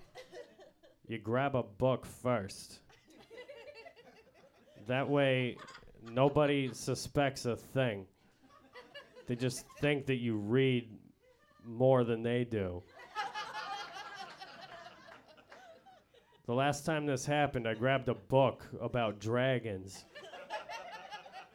[1.09, 2.79] You grab a book first.
[4.87, 5.57] That way,
[6.13, 8.07] nobody suspects a thing.
[9.27, 10.89] They just think that you read
[11.65, 12.83] more than they do.
[16.47, 20.05] The last time this happened, I grabbed a book about dragons.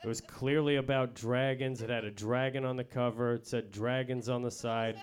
[0.03, 1.81] It was clearly about dragons.
[1.81, 3.33] It had a dragon on the cover.
[3.33, 5.01] It said dragons on the side.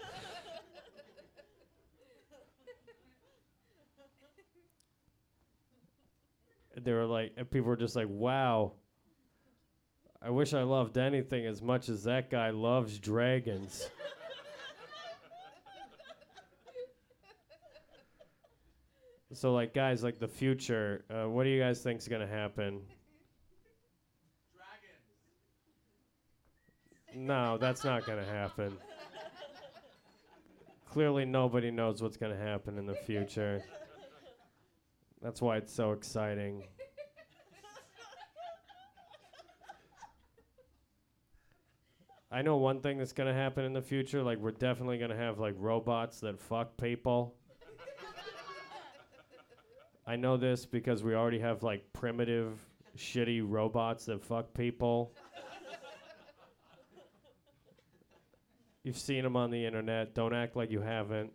[6.74, 8.72] And they were like, people were just like, wow.
[10.22, 13.90] I wish I loved anything as much as that guy loves dragons.
[19.32, 22.32] So, like, guys, like the future, uh, what do you guys think is going to
[22.32, 22.80] happen?
[27.14, 28.76] No, that's not going to happen.
[30.90, 33.62] Clearly, nobody knows what's going to happen in the future.
[35.22, 36.64] That's why it's so exciting.
[42.30, 44.22] I know one thing that's going to happen in the future.
[44.22, 47.34] Like, we're definitely going to have, like, robots that fuck people.
[50.06, 52.58] I know this because we already have, like, primitive,
[52.96, 55.12] shitty robots that fuck people.
[58.82, 60.14] You've seen them on the internet.
[60.14, 61.32] Don't act like you haven't.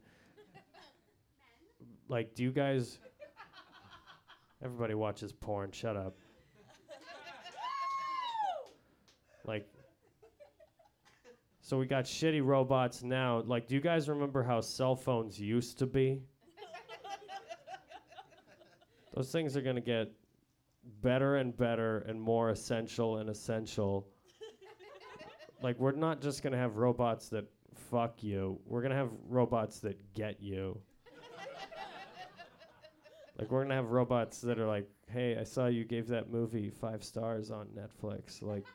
[2.09, 2.99] Like, do you guys.
[4.63, 5.72] Everybody watches porn.
[5.72, 6.18] Shut up.
[9.45, 9.68] like,
[11.61, 13.43] so we got shitty robots now.
[13.45, 16.22] Like, do you guys remember how cell phones used to be?
[19.18, 20.11] Those things are going to get
[21.01, 24.07] better and better and more essential and essential.
[25.63, 27.45] like, we're not just going to have robots that
[27.89, 30.80] fuck you, we're going to have robots that get you.
[33.39, 36.72] Like we're gonna have robots that are like, "Hey, I saw you gave that movie
[36.72, 38.41] five stars on Netflix.
[38.41, 38.65] Like,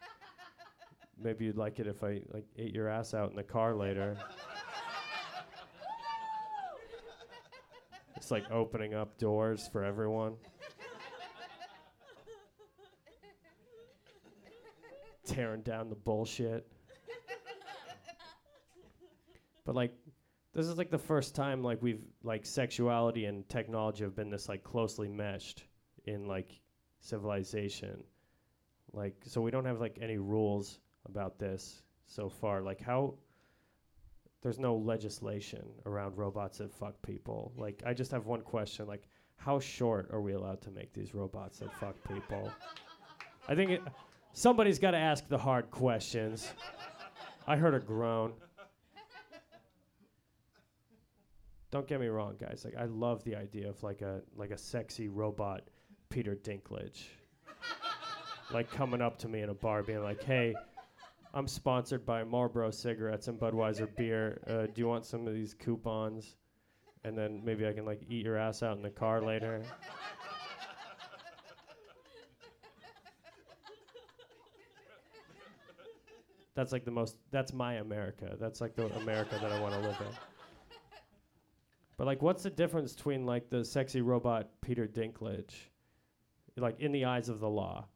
[1.20, 4.16] maybe you'd like it if I like ate your ass out in the car later."
[8.22, 10.34] it's like opening up doors for everyone.
[15.26, 16.64] Tearing down the bullshit.
[19.64, 19.92] But like
[20.54, 24.48] this is like the first time like we've like sexuality and technology have been this
[24.48, 25.64] like closely meshed
[26.06, 26.60] in like
[27.00, 28.04] civilization
[28.92, 33.14] like so we don't have like any rules about this so far like how
[34.42, 37.52] there's no legislation around robots that fuck people.
[37.56, 41.14] Like i just have one question like how short are we allowed to make these
[41.14, 42.50] robots that fuck people?
[43.48, 43.82] I think it,
[44.32, 46.52] somebody's got to ask the hard questions.
[47.46, 48.34] I heard a groan.
[51.72, 52.64] Don't get me wrong, guys.
[52.64, 55.62] Like I love the idea of like a like a sexy robot
[56.08, 57.04] Peter Dinklage.
[58.52, 60.54] like coming up to me in a bar being like, "Hey,
[61.34, 64.42] I'm sponsored by Marlboro cigarettes and Budweiser beer.
[64.46, 66.36] Uh, do you want some of these coupons?"
[67.04, 69.62] And then maybe I can like eat your ass out in the car later.
[76.54, 78.36] that's like the most that's my America.
[78.38, 80.14] That's like the America that I want to live in.
[81.96, 85.54] But like, what's the difference between like the sexy robot Peter Dinklage,
[86.56, 87.86] like in the eyes of the law?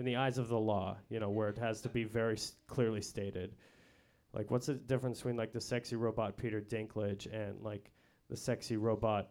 [0.00, 2.54] In the eyes of the law, you know, where it has to be very s-
[2.66, 3.54] clearly stated.
[4.32, 7.90] Like, what's the difference between like the sexy robot Peter Dinklage and like
[8.30, 9.28] the sexy robot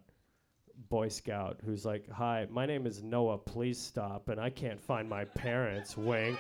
[0.88, 3.40] Boy Scout who's like, "Hi, my name is Noah.
[3.40, 5.98] Please stop," and I can't find my parents.
[5.98, 6.38] Wink.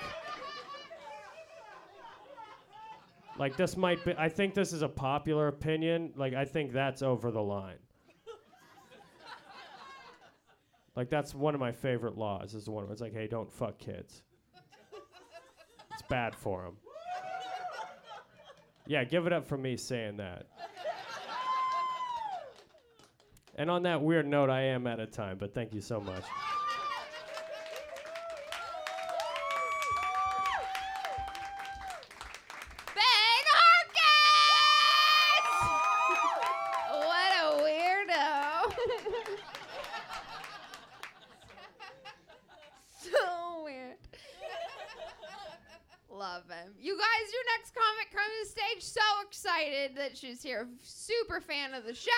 [3.40, 6.14] Like this might be I think this is a popular opinion.
[6.16, 7.80] Like I think that's over the line.
[11.00, 13.50] Like that's one of my favorite laws is the one where it's like, "Hey, don't
[13.50, 14.22] fuck kids."
[15.94, 16.76] it's bad for them.
[18.86, 20.48] Yeah, give it up for me saying that.
[23.56, 26.26] and on that weird note, I am out of time, but thank you so much.
[32.94, 34.20] Ben Harkins!
[37.08, 38.74] what a weirdo.
[43.00, 43.96] so weird.
[48.70, 50.68] Paige, so excited that she's here.
[50.82, 52.10] Super fan of the show.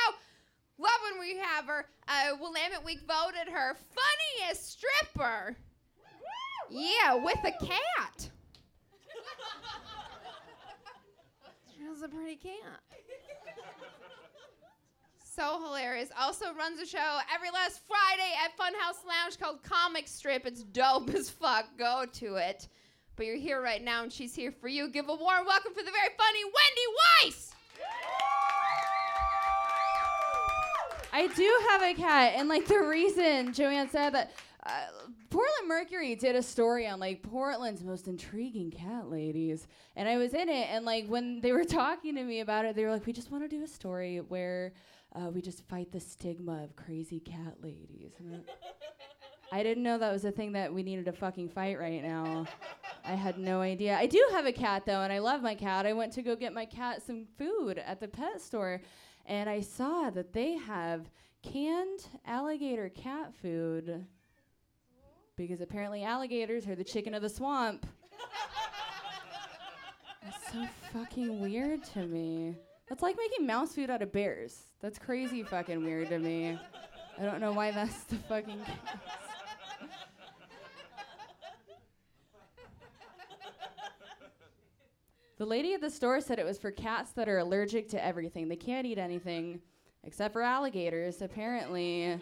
[0.78, 1.86] Love when we have her.
[2.08, 5.56] Uh, Willamette Week voted her funniest stripper.
[6.70, 8.30] Yeah, with a cat.
[11.76, 12.80] She has a pretty cat.
[15.24, 16.10] So hilarious.
[16.20, 20.46] Also runs a show every last Friday at Funhouse Lounge called Comic Strip.
[20.46, 21.66] It's dope as fuck.
[21.80, 22.68] Go to it.
[23.16, 24.90] But you're here right now and she's here for you.
[24.90, 27.52] Give a warm welcome for the very funny Wendy Weiss.
[31.12, 34.32] I do have a cat, and like the reason Joanne said that.
[34.64, 34.70] Uh,
[35.32, 40.36] Portland Mercury did a story on like Portland's most intriguing cat ladies, and I was
[40.36, 40.68] in it.
[40.70, 43.32] And like when they were talking to me about it, they were like, "We just
[43.32, 44.74] want to do a story where
[45.16, 48.12] uh, we just fight the stigma of crazy cat ladies."
[49.51, 52.03] I, I didn't know that was a thing that we needed to fucking fight right
[52.03, 52.45] now.
[53.03, 53.97] I had no idea.
[53.97, 55.86] I do have a cat though, and I love my cat.
[55.86, 58.82] I went to go get my cat some food at the pet store,
[59.26, 61.10] and I saw that they have
[61.42, 64.06] canned alligator cat food
[65.36, 67.86] because apparently alligators are the chicken of the swamp.
[70.24, 72.56] That's so fucking weird to me.
[72.88, 74.66] That's like making mouse food out of bears.
[74.82, 76.60] That's crazy fucking weird to me.
[77.20, 79.31] I don't know why that's the fucking case.
[85.42, 88.48] The lady at the store said it was for cats that are allergic to everything.
[88.48, 89.60] They can't eat anything
[90.04, 92.20] except for alligators, apparently.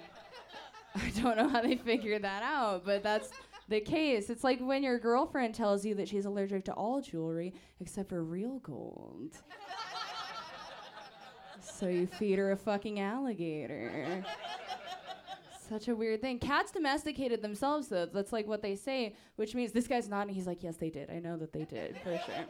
[0.96, 3.32] I don't know how they figured that out, but that's
[3.68, 4.30] the case.
[4.30, 8.24] It's like when your girlfriend tells you that she's allergic to all jewelry except for
[8.24, 9.36] real gold.
[11.62, 14.24] so you feed her a fucking alligator.
[15.68, 16.40] Such a weird thing.
[16.40, 18.06] Cats domesticated themselves, though.
[18.06, 20.34] That's like what they say, which means this guy's nodding.
[20.34, 21.10] He's like, yes, they did.
[21.10, 22.46] I know that they did, for sure.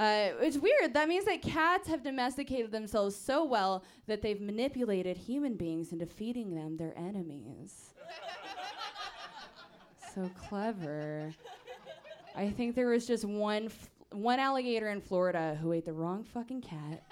[0.00, 0.94] Uh, it's weird.
[0.94, 6.06] That means that cats have domesticated themselves so well that they've manipulated human beings into
[6.06, 7.92] feeding them their enemies.
[10.14, 11.34] so clever.
[12.34, 16.24] I think there was just one f- one alligator in Florida who ate the wrong
[16.24, 17.02] fucking cat.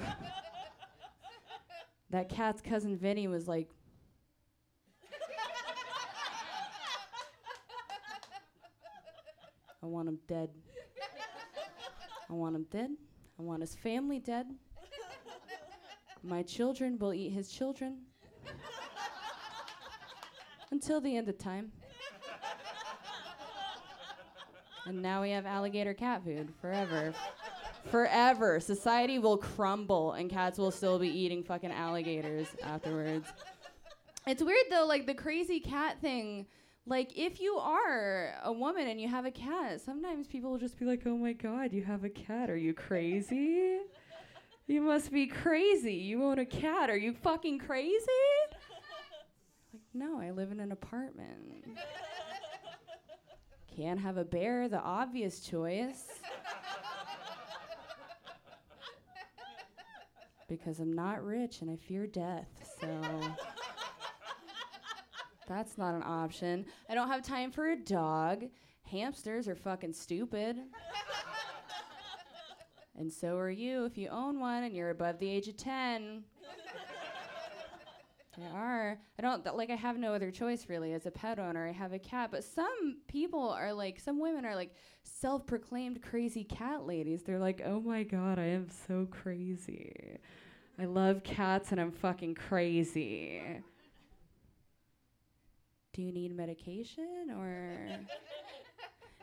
[2.10, 3.68] that cat's cousin Vinny was like,
[9.84, 10.48] I want him dead.
[12.30, 12.90] I want him dead.
[13.38, 14.46] I want his family dead.
[16.22, 17.98] My children will eat his children
[20.70, 21.70] until the end of time.
[24.86, 27.12] And now we have alligator cat food forever.
[27.90, 28.60] Forever.
[28.60, 33.28] Society will crumble and cats will still be eating fucking alligators afterwards.
[34.26, 36.46] It's weird though, like the crazy cat thing.
[36.86, 40.78] Like, if you are a woman and you have a cat, sometimes people will just
[40.78, 42.50] be like, oh my god, you have a cat.
[42.50, 43.78] Are you crazy?
[44.66, 45.94] you must be crazy.
[45.94, 46.90] You own a cat.
[46.90, 47.94] Are you fucking crazy?
[49.72, 51.64] like, no, I live in an apartment.
[53.74, 56.04] Can't have a bear, the obvious choice.
[60.48, 62.48] because I'm not rich and I fear death,
[62.80, 62.86] so.
[65.46, 66.66] That's not an option.
[66.88, 68.44] I don't have time for a dog.
[68.90, 70.56] Hamsters are fucking stupid.
[72.98, 76.24] and so are you if you own one and you're above the age of 10.
[78.36, 78.98] They are.
[79.18, 79.70] I don't like.
[79.70, 80.92] I have no other choice really.
[80.92, 82.30] As a pet owner, I have a cat.
[82.32, 84.74] But some people are like, some women are like
[85.04, 87.22] self-proclaimed crazy cat ladies.
[87.22, 90.18] They're like, oh my god, I am so crazy.
[90.78, 93.40] I love cats and I'm fucking crazy.
[95.94, 97.88] Do you need medication or?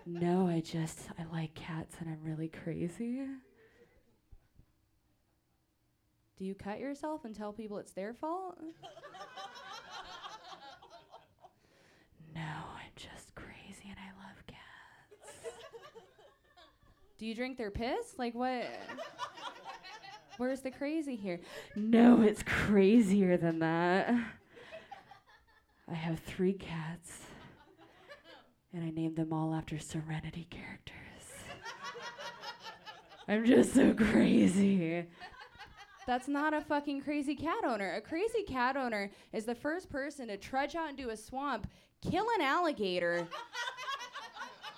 [0.06, 3.26] no, I just I like cats and I'm really crazy.
[6.38, 8.58] Do you cut yourself and tell people it's their fault?
[12.34, 15.46] no, I'm just crazy and I love cats.
[17.20, 18.16] Do you drink their piss?
[18.18, 18.66] Like what?
[20.38, 21.42] Where's the crazy here?
[21.76, 24.16] No, it's crazier than that.
[25.90, 27.12] I have three cats,
[28.74, 30.96] and I named them all after Serenity characters.
[33.28, 35.06] I'm just so crazy.
[36.08, 37.94] That's not a fucking crazy cat owner.
[37.94, 41.68] A crazy cat owner is the first person to trudge out into a swamp,
[42.02, 43.28] kill an alligator,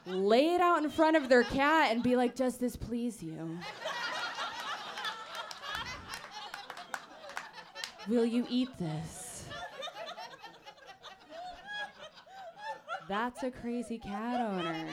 [0.05, 3.57] lay it out in front of their cat, and be like, Does this please you?
[8.07, 9.22] Will you eat this?
[13.07, 14.85] That's a crazy cat owner.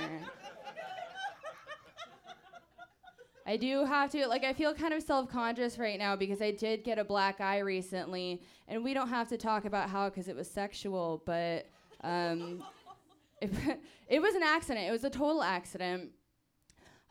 [3.46, 6.84] I do have to like I feel kind of self-conscious right now because I did
[6.84, 10.36] get a black eye recently and we don't have to talk about how cuz it
[10.36, 11.66] was sexual but
[12.02, 12.62] um
[13.40, 13.50] it,
[14.08, 14.86] it was an accident.
[14.88, 16.10] It was a total accident.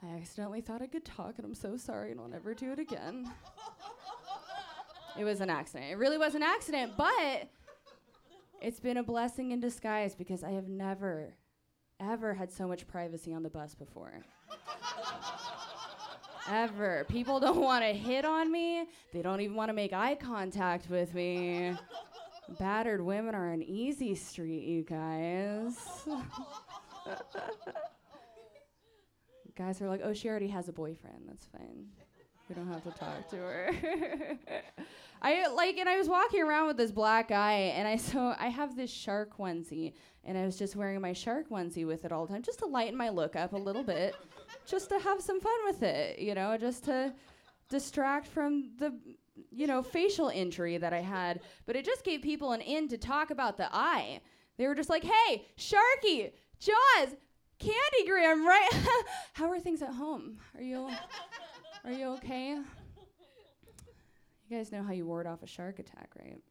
[0.02, 2.80] I accidentally thought I could talk and I'm so sorry and I'll never do it
[2.80, 3.30] again.
[5.18, 5.92] it was an accident.
[5.92, 7.50] It really was an accident, but
[8.62, 11.34] it's been a blessing in disguise because I have never
[12.00, 14.24] ever had so much privacy on the bus before
[16.50, 17.06] ever.
[17.10, 18.86] People don't want to hit on me.
[19.14, 21.76] They don't even want to make eye contact with me.
[22.60, 25.78] Battered women are an easy street, you guys.
[29.56, 31.24] guys are like, oh, she already has a boyfriend.
[31.28, 31.86] That's fine.
[32.48, 33.72] We don't have to talk to her.
[35.22, 38.48] I like, and I was walking around with this black eye, and I so I
[38.48, 39.94] have this shark onesie,
[40.24, 42.66] and I was just wearing my shark onesie with it all the time, just to
[42.66, 44.16] lighten my look up a little bit
[44.70, 47.14] just to have some fun with it, you know, just to
[47.70, 48.94] distract from the
[49.52, 51.42] you know facial injury that I had.
[51.66, 54.22] But it just gave people an in to talk about the eye.
[54.58, 57.16] They were just like, "Hey, Sharky, Jaws,
[57.60, 58.70] Candygram, right?
[59.34, 60.38] How are things at home?
[60.56, 60.90] Are you
[61.86, 62.60] are you okay?
[64.50, 66.42] You guys know how you ward off a shark attack, right?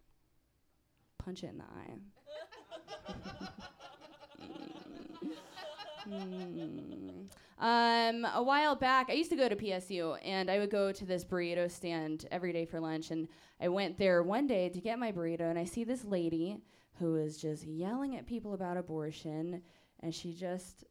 [1.18, 1.98] Punch it in the eye.
[6.08, 7.26] mm.
[7.58, 11.04] Um, a while back, I used to go to PSU, and I would go to
[11.04, 13.10] this burrito stand every day for lunch.
[13.10, 13.26] And
[13.60, 16.58] I went there one day to get my burrito, and I see this lady
[17.00, 19.60] who was just yelling at people about abortion,
[20.00, 20.84] and she just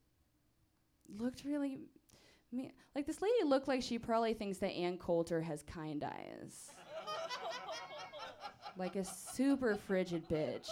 [1.18, 1.80] looked really.
[2.52, 6.72] Me- like this lady looked like she probably thinks that Ann Coulter has kind eyes.
[8.78, 10.68] Like a super frigid bitch.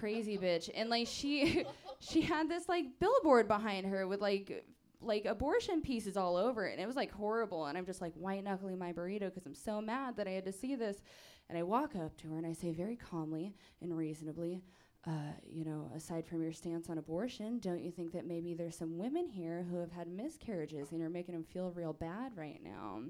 [0.00, 0.70] Crazy bitch.
[0.74, 1.64] And like she
[1.98, 4.64] she had this like billboard behind her with like
[5.00, 8.14] like abortion pieces all over it and it was like horrible and i'm just like
[8.14, 11.02] white knuckling my burrito because i'm so mad that i had to see this
[11.48, 14.62] and i walk up to her and i say very calmly and reasonably
[15.06, 18.76] uh, you know aside from your stance on abortion don't you think that maybe there's
[18.76, 22.60] some women here who have had miscarriages and you're making them feel real bad right
[22.64, 23.02] now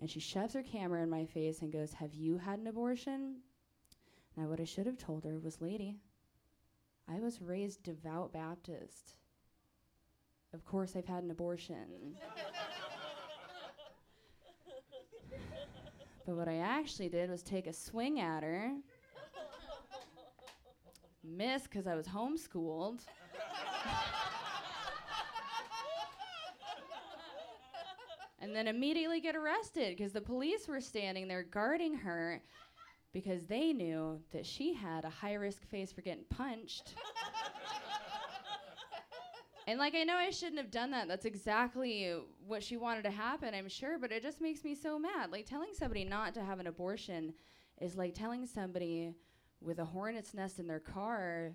[0.00, 3.36] and she shoves her camera in my face and goes have you had an abortion
[4.36, 5.96] now what i should have told her was lady
[7.08, 9.16] I was raised devout Baptist.
[10.54, 12.16] Of course, I've had an abortion.
[16.26, 18.72] but what I actually did was take a swing at her,
[21.24, 23.00] miss because I was homeschooled.
[28.42, 32.42] and then immediately get arrested because the police were standing there guarding her
[33.12, 36.94] because they knew that she had a high risk face for getting punched.
[39.68, 41.06] and like I know I shouldn't have done that.
[41.06, 42.12] That's exactly
[42.44, 45.30] what she wanted to happen, I'm sure, but it just makes me so mad.
[45.30, 47.34] Like telling somebody not to have an abortion
[47.80, 49.14] is like telling somebody
[49.60, 51.52] with a hornet's nest in their car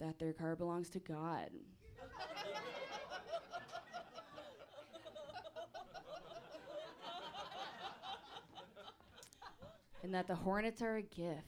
[0.00, 1.48] that their car belongs to God.
[10.04, 11.40] And that the hornets are a gift.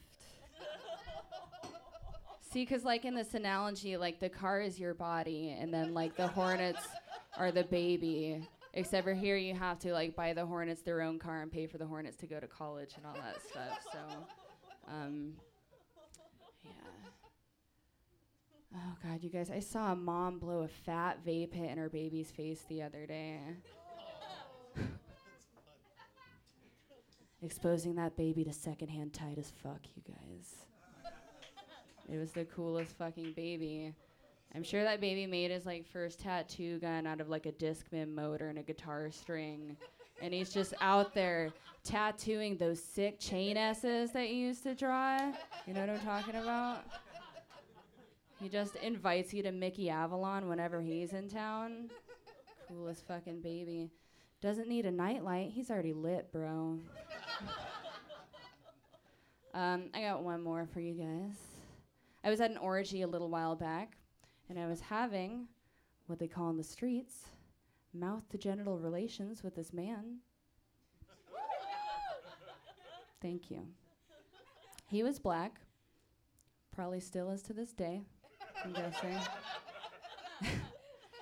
[2.50, 6.16] See, because like in this analogy, like the car is your body, and then like
[6.16, 6.88] the hornets
[7.36, 8.40] are the baby.
[8.72, 11.66] Except for here, you have to like buy the hornets their own car and pay
[11.66, 13.78] for the hornets to go to college and all that stuff.
[13.92, 13.98] So,
[14.88, 15.34] um,
[16.64, 16.70] yeah.
[18.74, 19.50] Oh God, you guys!
[19.50, 23.04] I saw a mom blow a fat vape hit in her baby's face the other
[23.04, 23.38] day.
[27.42, 30.54] Exposing that baby to secondhand tight as fuck, you guys.
[32.12, 33.92] it was the coolest fucking baby.
[34.54, 38.14] I'm sure that baby made his like first tattoo gun out of like a Discman
[38.14, 39.76] motor and a guitar string.
[40.22, 41.50] and he's just out there
[41.84, 45.18] tattooing those sick chain S's that you used to draw.
[45.66, 46.84] You know what I'm talking about?
[48.40, 51.90] He just invites you to Mickey Avalon whenever he's in town.
[52.68, 53.90] Coolest fucking baby.
[54.42, 55.50] Doesn't need a nightlight.
[55.52, 56.78] He's already lit, bro.
[59.54, 61.36] Um, I got one more for you guys.
[62.24, 63.96] I was at an orgy a little while back,
[64.48, 65.46] and I was having
[66.06, 67.24] what they call in the streets
[67.94, 70.18] mouth to genital relations with this man.
[73.22, 73.66] Thank you.
[74.88, 75.60] He was black,
[76.74, 78.02] probably still is to this day,
[78.64, 79.16] I'm guessing.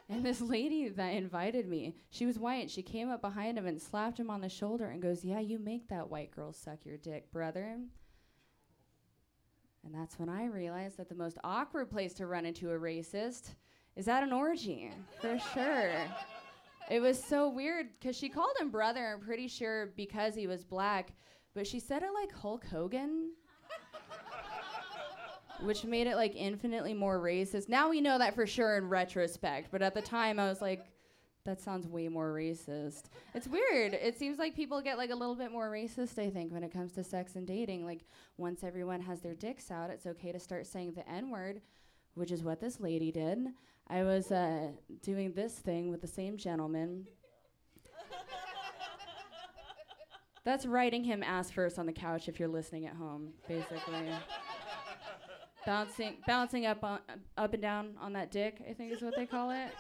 [0.08, 2.70] And this lady that invited me, she was white.
[2.70, 5.58] She came up behind him and slapped him on the shoulder and goes, Yeah, you
[5.58, 7.78] make that white girl suck your dick, brother.
[9.84, 13.54] And that's when I realized that the most awkward place to run into a racist
[13.96, 14.90] is at an orgy,
[15.20, 15.92] for sure.
[16.90, 19.14] It was so weird because she called him brother.
[19.14, 21.12] I'm pretty sure because he was black,
[21.54, 23.30] but she said it like Hulk Hogan,
[25.60, 27.68] which made it like infinitely more racist.
[27.68, 30.86] Now we know that for sure in retrospect, but at the time I was like,
[31.44, 33.04] that sounds way more racist.
[33.34, 33.92] It's weird.
[33.92, 36.72] It seems like people get like a little bit more racist, I think, when it
[36.72, 37.84] comes to sex and dating.
[37.84, 38.06] Like
[38.38, 41.60] once everyone has their dicks out, it's okay to start saying the N word,
[42.14, 43.48] which is what this lady did.
[43.88, 44.68] I was uh,
[45.02, 47.06] doing this thing with the same gentleman.
[50.44, 54.08] That's writing him ass first on the couch if you're listening at home, basically.
[55.66, 57.00] Bouncing, bouncing up on,
[57.36, 59.70] up and down on that dick, I think is what they call it.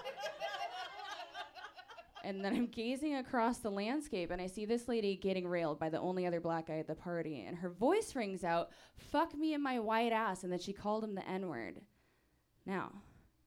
[2.24, 5.90] And then I'm gazing across the landscape and I see this lady getting railed by
[5.90, 7.44] the only other black guy at the party.
[7.46, 10.42] And her voice rings out, fuck me in my white ass.
[10.42, 11.82] And then she called him the N word.
[12.64, 12.92] Now,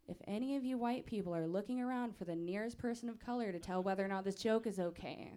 [0.07, 3.51] if any of you white people are looking around for the nearest person of color
[3.51, 5.33] to tell whether or not this joke is okay,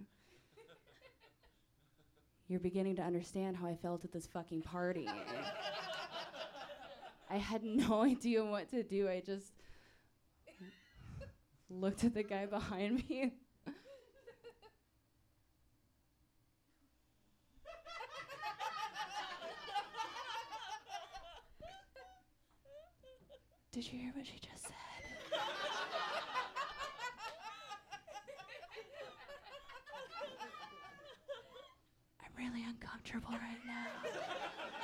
[2.46, 5.09] you're beginning to understand how I felt at this fucking party.
[7.31, 9.09] I had no idea what to do.
[9.09, 9.53] I just
[11.70, 13.33] looked at the guy behind me.
[23.72, 24.72] Did you hear what she just said?
[32.20, 34.80] I'm really uncomfortable right now.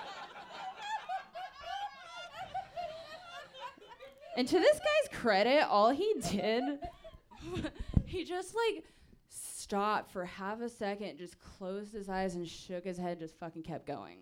[4.37, 6.63] And to this guy's credit, all he did,
[8.05, 8.85] he just like
[9.31, 13.63] stopped for half a second, just closed his eyes and shook his head, just fucking
[13.63, 14.19] kept going.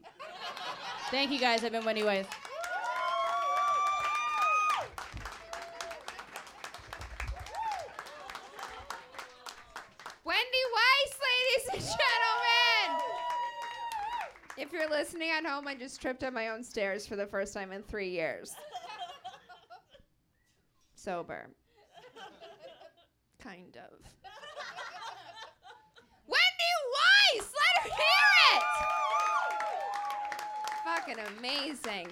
[1.10, 1.64] Thank you guys.
[1.64, 2.26] I've been Wendy Weiss.
[10.24, 13.02] Wendy Weiss, ladies and gentlemen.
[14.56, 17.52] If you're listening at home, I just tripped on my own stairs for the first
[17.52, 18.54] time in three years.
[21.04, 21.50] Sober.
[23.42, 23.92] Kind of.
[26.26, 27.52] Wendy Weiss!
[27.52, 28.24] Let her hear
[28.54, 28.64] it!
[30.82, 32.08] Fucking amazing.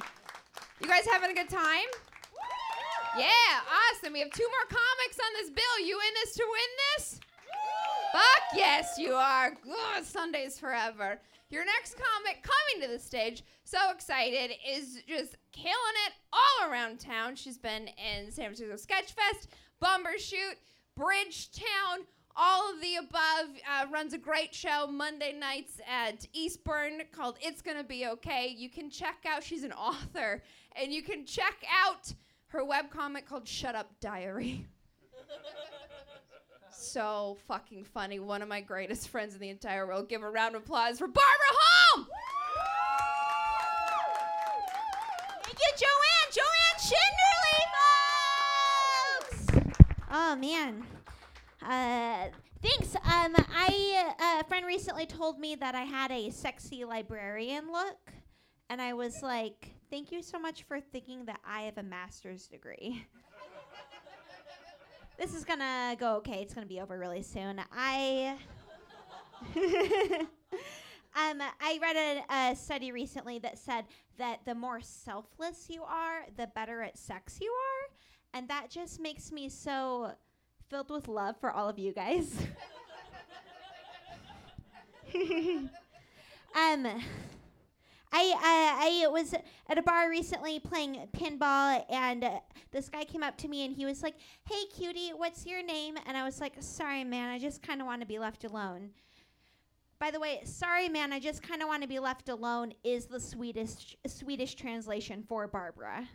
[0.79, 1.89] You guys having a good time?
[3.17, 4.13] Yeah, awesome.
[4.13, 5.87] We have two more comics on this bill.
[5.87, 7.02] You in this to win this?
[8.13, 9.57] Fuck yes, you are.
[9.69, 11.19] Ugh, Sundays forever.
[11.49, 17.01] Your next comic coming to the stage, so excited, is just killing it all around
[17.01, 17.37] town.
[17.37, 19.49] She's been in San Francisco Sketch Fest,
[19.83, 20.57] Bumbershoot,
[20.97, 22.07] Bridgetown,
[22.37, 23.57] all of the above.
[23.71, 28.55] Uh, runs a great show Monday nights at Eastburn called It's Gonna Be Okay.
[28.57, 30.43] You can check out, she's an author,
[30.77, 32.13] and you can check out
[32.49, 34.67] her webcomic called Shut Up Diary
[36.83, 38.19] so fucking funny.
[38.19, 40.09] One of my greatest friends in the entire world.
[40.09, 42.07] Give a round of applause for Barbara Holm.
[45.45, 46.31] Thank you, Joanne.
[46.33, 47.63] Joanne Shinderly,
[49.61, 49.83] folks.
[50.11, 50.85] Oh man.
[51.63, 52.29] Uh,
[52.63, 52.95] thanks.
[52.97, 58.13] Um, I uh, a friend recently told me that I had a sexy librarian look,
[58.69, 62.47] and I was like, "Thank you so much for thinking that I have a master's
[62.47, 63.07] degree."
[65.23, 66.43] this is gonna go okay.
[66.43, 67.61] It's gonna be over really soon.
[67.73, 68.37] I.
[69.57, 73.85] um, I read a, a study recently that said
[74.19, 77.89] that the more selfless you are, the better at sex you are,
[78.37, 80.11] and that just makes me so
[80.69, 82.37] filled with love for all of you guys.
[86.57, 86.89] um.
[88.13, 89.35] I, uh, I was
[89.69, 92.41] at a bar recently playing pinball, and uh,
[92.71, 94.15] this guy came up to me and he was like,
[94.49, 95.97] Hey, cutie, what's your name?
[96.07, 98.91] And I was like, Sorry, man, I just kind of want to be left alone.
[99.99, 103.07] By the way, sorry, man, I just kind of want to be left alone is
[103.07, 106.09] the Swedish, Swedish translation for Barbara.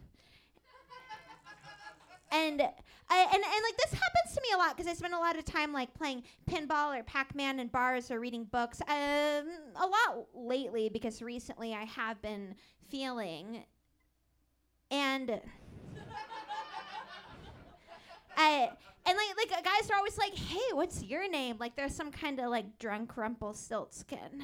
[2.32, 2.62] And
[3.10, 5.38] I, and, and like this happens to me a lot because I spend a lot
[5.38, 8.82] of time like playing pinball or Pac-Man in bars or reading books.
[8.82, 12.56] Um, a lot lately because recently I have been
[12.90, 13.64] feeling,
[14.92, 15.30] and
[18.38, 18.70] I
[19.06, 22.40] and like like guys are always like, "Hey, what's your name?" Like there's some kind
[22.40, 24.44] of like drunk Rumpelstiltskin.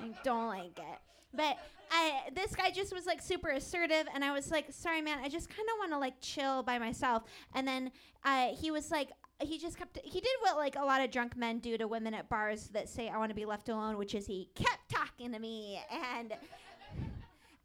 [0.00, 0.98] I don't like it.
[1.32, 1.58] But
[1.90, 5.28] I this guy just was like super assertive, and I was like, sorry, man, I
[5.28, 7.24] just kind of want to like chill by myself.
[7.54, 7.90] And then
[8.24, 9.10] uh, he was like,
[9.40, 12.14] he just kept he did what like a lot of drunk men do to women
[12.14, 15.32] at bars that say I want to be left alone, which is he kept talking
[15.32, 15.80] to me
[16.18, 16.34] and.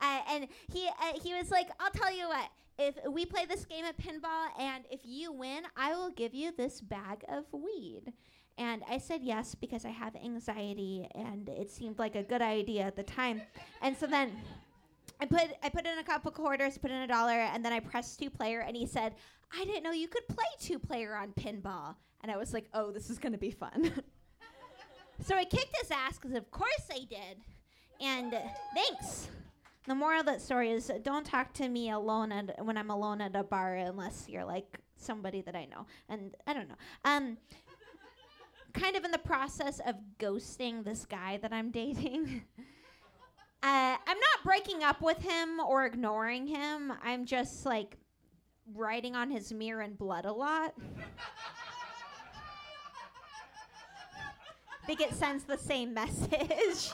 [0.02, 2.50] Uh, and he uh, he was like, I'll tell you what.
[2.78, 6.52] if we play this game of pinball and if you win, I will give you
[6.56, 8.12] this bag of weed.
[8.58, 12.84] And I said yes because I have anxiety and it seemed like a good idea
[12.84, 13.42] at the time.
[13.82, 14.32] And so then
[15.20, 17.80] I put I put in a couple quarters, put in a dollar, and then I
[17.80, 19.16] pressed two player and he said,
[19.54, 21.96] I didn't know you could play two player on pinball.
[22.22, 23.92] And I was like, oh, this is gonna be fun.
[25.22, 27.42] so I kicked his ass because of course I did.
[28.00, 28.34] And
[28.74, 29.30] thanks.
[29.88, 33.22] The moral of that story is don't talk to me alone at, when I'm alone
[33.22, 35.86] at a bar unless you're like somebody that I know.
[36.10, 36.76] And I don't know.
[37.04, 37.38] Um,
[38.76, 42.44] kind of in the process of ghosting this guy that I'm dating.
[43.64, 46.92] uh, I'm not breaking up with him or ignoring him.
[47.04, 47.98] I'm just like
[48.74, 50.74] writing on his mirror in blood a lot.
[54.84, 56.92] I think it sends the same message.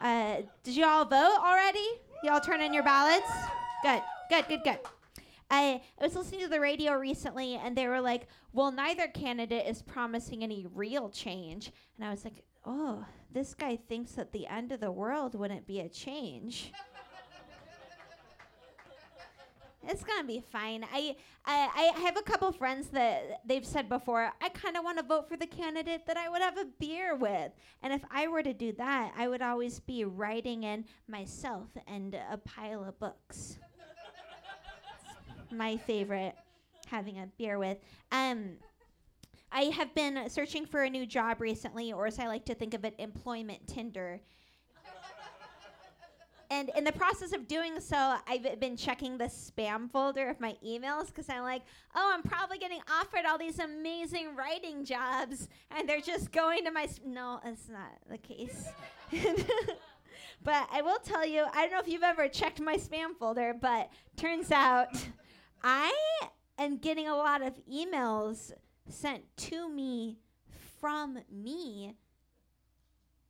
[0.00, 1.86] uh, did you all vote already?
[2.24, 3.30] Y'all turn in your ballots?
[3.82, 4.78] Good, good, good, good.
[5.50, 9.66] I, I was listening to the radio recently and they were like, well, neither candidate
[9.66, 11.72] is promising any real change.
[11.96, 15.66] And I was like, oh, this guy thinks that the end of the world wouldn't
[15.66, 16.72] be a change.
[19.88, 20.84] It's gonna be fine.
[20.92, 24.30] I, I I have a couple friends that they've said before.
[24.40, 27.16] I kind of want to vote for the candidate that I would have a beer
[27.16, 27.50] with,
[27.82, 32.14] and if I were to do that, I would always be writing in myself and
[32.14, 33.58] a pile of books.
[35.52, 36.34] My favorite,
[36.86, 37.78] having a beer with.
[38.12, 38.52] Um,
[39.52, 42.74] I have been searching for a new job recently, or as I like to think
[42.74, 44.20] of it, employment Tinder
[46.50, 50.56] and in the process of doing so, I've been checking the spam folder of my
[50.66, 51.62] emails because I'm like,
[51.94, 56.72] oh, I'm probably getting offered all these amazing writing jobs, and they're just going to
[56.72, 56.86] my.
[56.90, 58.66] Sp- no, that's not the case.
[60.42, 63.54] but I will tell you, I don't know if you've ever checked my spam folder,
[63.58, 64.88] but turns out
[65.62, 65.92] I
[66.58, 68.52] am getting a lot of emails
[68.88, 70.18] sent to me
[70.80, 71.94] from me,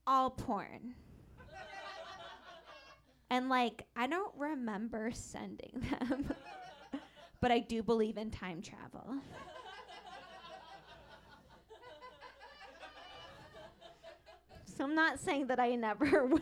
[0.06, 0.94] all porn.
[3.32, 6.32] And like, I don't remember sending them,
[7.40, 9.14] but I do believe in time travel.
[14.64, 16.40] so I'm not saying that I never will.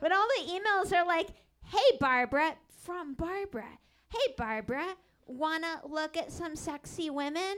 [0.00, 1.30] but all the emails are like,
[1.64, 2.54] hey, Barbara,
[2.84, 3.78] from Barbara.
[4.08, 4.86] Hey, Barbara,
[5.26, 7.56] wanna look at some sexy women?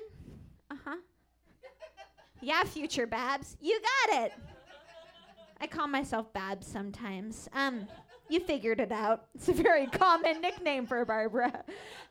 [0.70, 0.96] Uh huh.
[2.40, 4.32] yeah, future Babs, you got it.
[5.60, 7.48] I call myself Babs sometimes.
[7.54, 7.86] Um,
[8.28, 9.26] you figured it out.
[9.34, 11.64] It's a very common nickname for Barbara.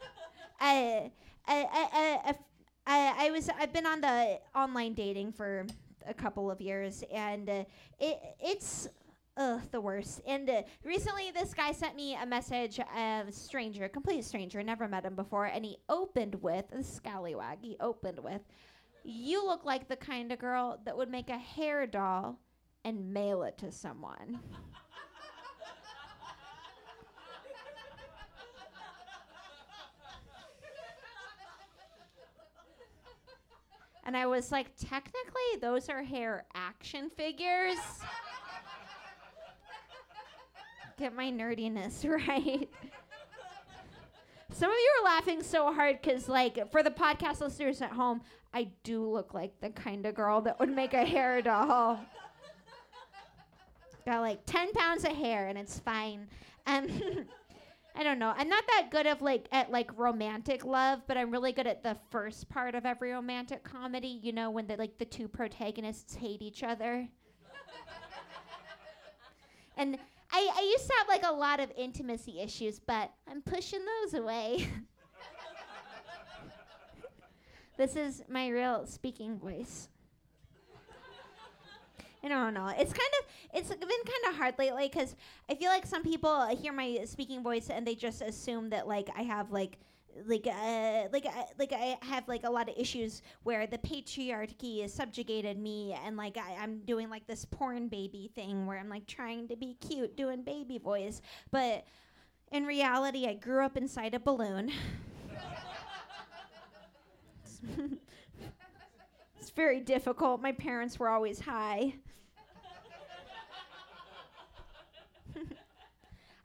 [0.59, 1.12] I,
[1.47, 2.36] I, I,
[2.88, 5.66] I, I, was I've been on the online dating for
[6.07, 7.64] a couple of years, and uh,
[7.99, 8.88] it it's
[9.41, 10.21] ugh, the worst.
[10.27, 15.05] And uh, recently, this guy sent me a message, a stranger, complete stranger, never met
[15.05, 17.59] him before, and he opened with a scallywag.
[17.61, 18.41] He opened with,
[19.03, 22.39] "You look like the kind of girl that would make a hair doll."
[22.83, 24.39] and mail it to someone.
[34.03, 37.77] and I was like, technically, those are hair action figures.
[41.01, 42.69] Get my nerdiness right.
[44.51, 48.21] Some of you are laughing so hard because, like, for the podcast listeners at home,
[48.53, 51.99] I do look like the kind of girl that would make a hair doll.
[54.05, 56.27] Got like 10 pounds of hair and it's fine.
[56.67, 56.85] Um,
[57.95, 58.35] I don't know.
[58.37, 61.81] I'm not that good of like at like romantic love, but I'm really good at
[61.81, 64.19] the first part of every romantic comedy.
[64.21, 67.07] You know, when the like the two protagonists hate each other.
[69.77, 69.97] and
[70.32, 74.13] I, I used to have like a lot of intimacy issues, but I'm pushing those
[74.13, 74.67] away.
[77.77, 79.89] this is my real speaking voice.
[82.23, 82.67] I don't know.
[82.67, 85.15] It's kind of it's been kind of hard lately because
[85.49, 89.09] I feel like some people hear my speaking voice and they just assume that like
[89.17, 89.79] I have like
[90.26, 94.82] like uh, like uh, like I have like a lot of issues where the patriarchy
[94.82, 98.89] has subjugated me and like I, I'm doing like this porn baby thing where I'm
[98.89, 101.86] like trying to be cute doing baby voice, but
[102.51, 104.72] in reality I grew up inside a balloon.
[109.39, 110.41] it's very difficult.
[110.41, 111.95] My parents were always high.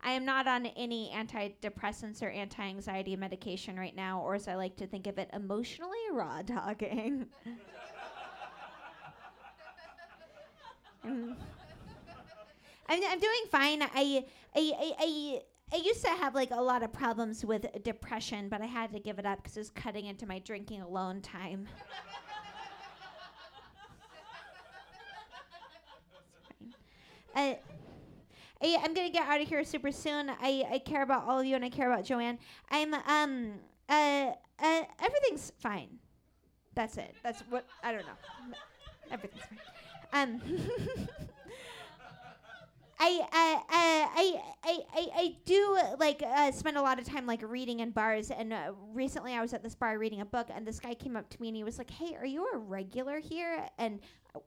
[0.06, 4.54] I am not on any antidepressants or anti anxiety medication right now, or as I
[4.54, 7.26] like to think of it, emotionally raw dogging.
[11.04, 11.34] I'm,
[12.88, 13.82] I'm doing fine.
[13.82, 15.42] I, I, I, I,
[15.72, 19.00] I used to have like a lot of problems with depression, but I had to
[19.00, 21.66] give it up because it was cutting into my drinking alone time.
[27.34, 27.54] uh,
[28.62, 30.30] I, I'm gonna get out of here super soon.
[30.30, 32.38] I, I care about all of you and I care about Joanne.
[32.70, 33.52] I'm um
[33.88, 35.98] uh uh everything's fine.
[36.74, 37.14] That's it.
[37.22, 38.56] That's what I don't know.
[39.10, 39.58] Everything's fine.
[40.12, 40.40] Um
[42.98, 47.26] I, uh, uh, I, I, I, I do like uh, spend a lot of time
[47.26, 48.30] like reading in bars.
[48.30, 51.14] And uh, recently, I was at this bar reading a book, and this guy came
[51.14, 54.00] up to me and he was like, "Hey, are you a regular here?" And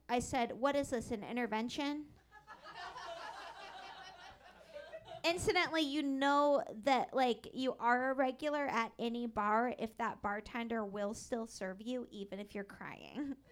[0.10, 1.12] I said, "What is this?
[1.12, 2.06] An intervention?"
[5.24, 10.86] Incidentally, you know that like you are a regular at any bar if that bartender
[10.86, 13.36] will still serve you, even if you're crying.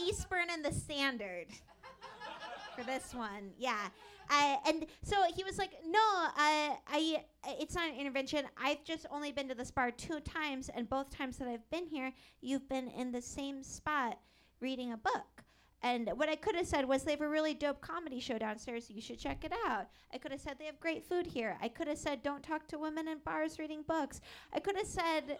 [0.00, 1.46] Eastburn and the Standard
[2.76, 3.50] for this one.
[3.58, 3.88] Yeah.
[4.66, 7.24] And so he was like, "No, uh, I.
[7.46, 8.44] It's not an intervention.
[8.56, 11.86] I've just only been to this bar two times, and both times that I've been
[11.86, 14.18] here, you've been in the same spot
[14.60, 15.45] reading a book."
[15.86, 18.90] And what I could have said was they have a really dope comedy show downstairs.
[18.90, 19.86] You should check it out.
[20.12, 21.56] I could have said they have great food here.
[21.62, 24.20] I could have said don't talk to women in bars reading books.
[24.52, 25.38] I could have said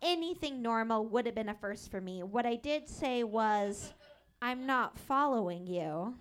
[0.00, 2.22] anything normal would have been a first for me.
[2.22, 3.92] What I did say was
[4.40, 6.14] I'm not following you.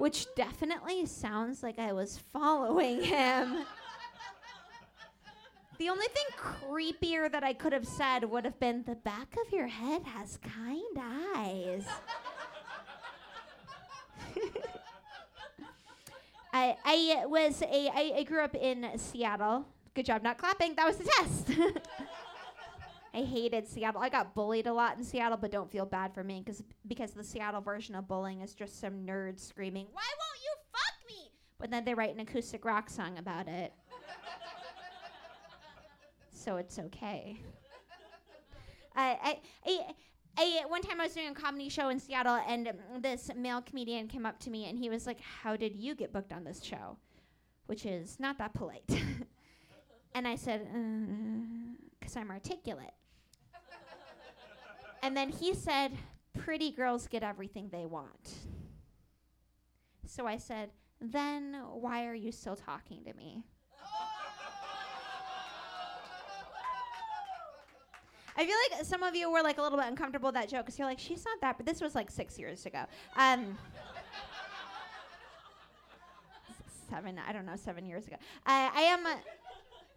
[0.00, 3.66] Which definitely sounds like I was following him.
[5.76, 9.52] the only thing creepier that I could have said would have been the back of
[9.52, 11.84] your head has kind eyes.
[16.54, 19.66] I, I was a I, I grew up in Seattle.
[19.92, 20.76] Good job not clapping.
[20.76, 21.50] That was the test.
[23.12, 24.00] I hated Seattle.
[24.00, 27.12] I got bullied a lot in Seattle, but don't feel bad for me because because
[27.12, 31.32] the Seattle version of bullying is just some nerd screaming, "Why won't you fuck me?"
[31.58, 33.72] But then they write an acoustic rock song about it.
[36.32, 37.40] so it's okay.
[38.94, 39.94] I, I, I
[40.38, 43.60] I, one time I was doing a comedy show in Seattle, and um, this male
[43.60, 46.44] comedian came up to me, and he was like, "How did you get booked on
[46.44, 46.96] this show?"
[47.66, 48.84] Which is not that polite.
[50.14, 50.66] and I said,
[51.98, 52.92] "Because I'm articulate."
[55.02, 55.92] And then he said,
[56.38, 58.34] "Pretty girls get everything they want."
[60.06, 60.70] So I said,
[61.00, 63.44] "Then why are you still talking to me?"
[68.36, 70.66] I feel like some of you were like a little bit uncomfortable with that joke
[70.66, 72.84] because you're like, she's not that, but this was like six years ago.
[73.16, 73.58] Um,
[76.90, 78.16] seven, I don't know, seven years ago.
[78.46, 79.06] Uh, I am.
[79.06, 79.14] Uh,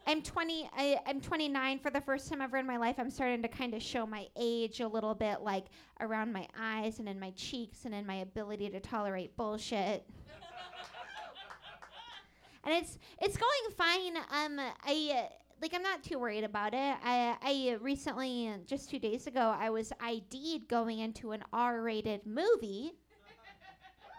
[0.06, 0.70] I'm 20.
[0.76, 1.80] I, I'm 29.
[1.80, 4.28] For the first time ever in my life, I'm starting to kind of show my
[4.36, 5.66] age a little bit, like
[6.02, 10.06] around my eyes and in my cheeks and in my ability to tolerate bullshit.
[12.66, 14.18] and it's it's going fine.
[14.18, 15.12] Um, I.
[15.16, 16.96] Uh, like I'm not too worried about it.
[17.06, 22.92] I I recently just 2 days ago I was ID'd going into an R-rated movie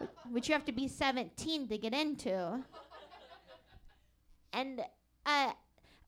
[0.31, 2.65] which you have to be 17 to get into.
[4.55, 4.81] And
[5.27, 5.53] uh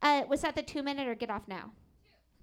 [0.02, 1.72] uh was that the 2 minute or get off now?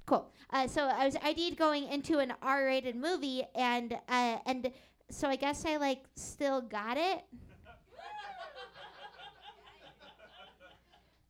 [0.05, 0.29] Cool.
[0.49, 4.71] Uh, so I was ID'd going into an R-rated movie and uh and
[5.09, 7.23] so I guess I like still got it.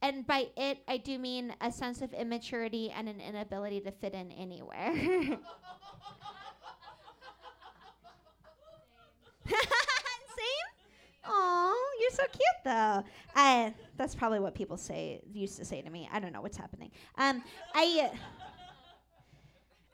[0.02, 4.14] and by it, I do mean a sense of immaturity and an inability to fit
[4.14, 5.38] in anywhere.
[11.26, 13.04] Oh, you're so cute though.
[13.36, 16.10] Uh, that's probably what people say used to say to me.
[16.12, 16.92] I don't know what's happening.
[17.18, 17.44] Um,
[17.74, 18.18] I, uh,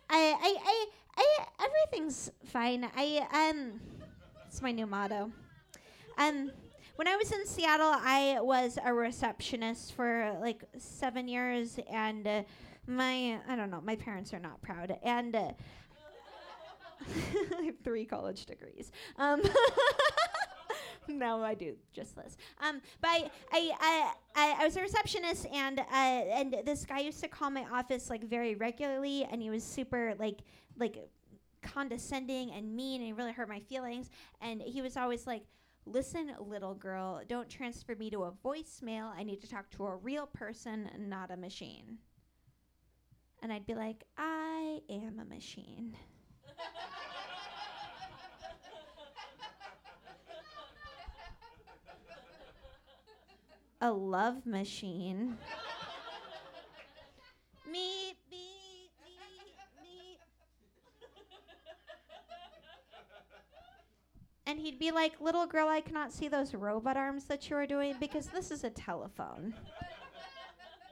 [0.09, 0.85] I, I, I,
[1.17, 2.89] I, everything's fine.
[2.95, 3.79] I, um,
[4.47, 5.31] it's my new motto.
[6.17, 6.51] Um,
[6.95, 12.43] when I was in Seattle, I was a receptionist for like seven years, and uh,
[12.87, 15.51] my I don't know, my parents are not proud, and uh,
[17.59, 18.91] I have three college degrees.
[19.17, 19.41] Um,
[21.17, 22.37] no, I do just this.
[22.61, 27.21] Um, but I, I, I, I was a receptionist, and uh, and this guy used
[27.21, 30.39] to call my office like very regularly, and he was super like
[30.77, 31.09] like
[31.61, 34.09] condescending and mean, and he really hurt my feelings.
[34.41, 35.43] And he was always like,
[35.85, 39.11] Listen, little girl, don't transfer me to a voicemail.
[39.15, 41.97] I need to talk to a real person, not a machine.
[43.41, 45.95] And I'd be like, I am a machine.
[53.81, 55.37] a love machine.
[57.67, 60.19] meep, beep, beep, beep.
[64.45, 67.67] And he'd be like, Little girl, I cannot see those robot arms that you are
[67.67, 69.53] doing because this is a telephone.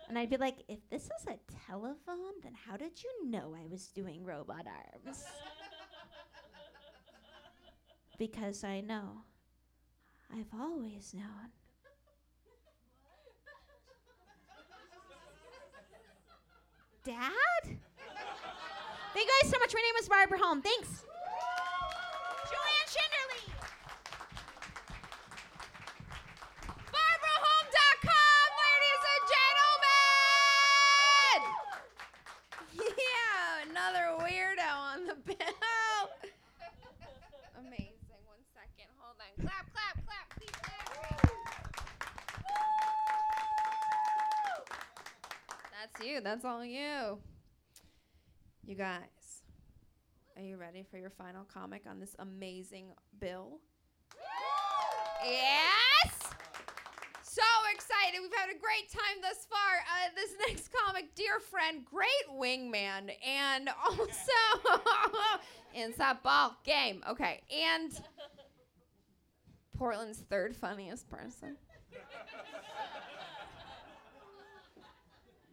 [0.07, 3.67] And I'd be like, If this is a telephone, then how did you know I
[3.67, 5.25] was doing robot arms?
[8.17, 9.21] because I know.
[10.33, 11.51] I've always known.
[17.07, 17.63] Dad?
[17.63, 17.79] Thank
[19.15, 19.73] you guys so much.
[19.73, 20.61] My name is Barbara Holm.
[20.61, 21.05] Thanks.
[22.49, 23.47] Joanne Schinderly.
[26.91, 29.23] BarbaraHolm.com, ladies and
[29.63, 30.17] gentlemen!
[32.75, 36.11] Yeah, another weirdo on the bill.
[37.57, 38.19] Amazing.
[38.27, 38.91] One second.
[38.99, 39.31] Hold on.
[39.45, 40.27] Clap, clap, clap.
[40.37, 40.77] Please clap.
[46.27, 47.19] That's all you.
[48.65, 49.43] You guys,
[50.35, 53.61] are you ready for your final comic on this amazing bill?
[55.23, 56.11] Yes!
[57.23, 57.41] So
[57.73, 58.19] excited.
[58.21, 59.59] We've had a great time thus far.
[59.87, 64.81] Uh, this next comic, dear friend, great wingman, and also
[65.73, 67.05] inside ball game.
[67.09, 67.93] Okay, and
[69.77, 71.55] Portland's third funniest person.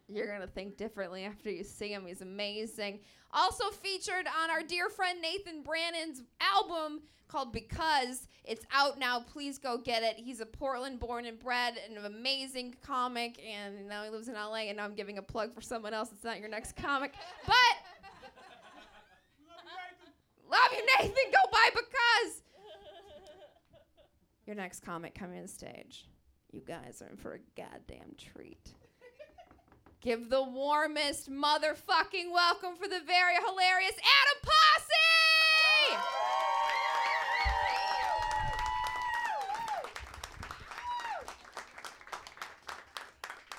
[0.07, 2.05] You're gonna think differently after you see him.
[2.05, 2.99] He's amazing.
[3.31, 8.27] Also featured on our dear friend Nathan Brannon's album called Because.
[8.43, 9.19] It's out now.
[9.21, 10.15] Please go get it.
[10.17, 14.35] He's a Portland born and bred and an amazing comic, and now he lives in
[14.35, 14.67] LA.
[14.67, 16.11] And now I'm giving a plug for someone else.
[16.11, 17.13] It's not your next comic,
[17.45, 17.53] but
[20.49, 21.31] love you, Nathan.
[21.31, 22.41] Go buy Because.
[24.45, 26.07] Your next comic coming on stage.
[26.51, 28.75] You guys are in for a goddamn treat.
[30.05, 35.97] Give the warmest motherfucking welcome for the very hilarious Adam Pasi!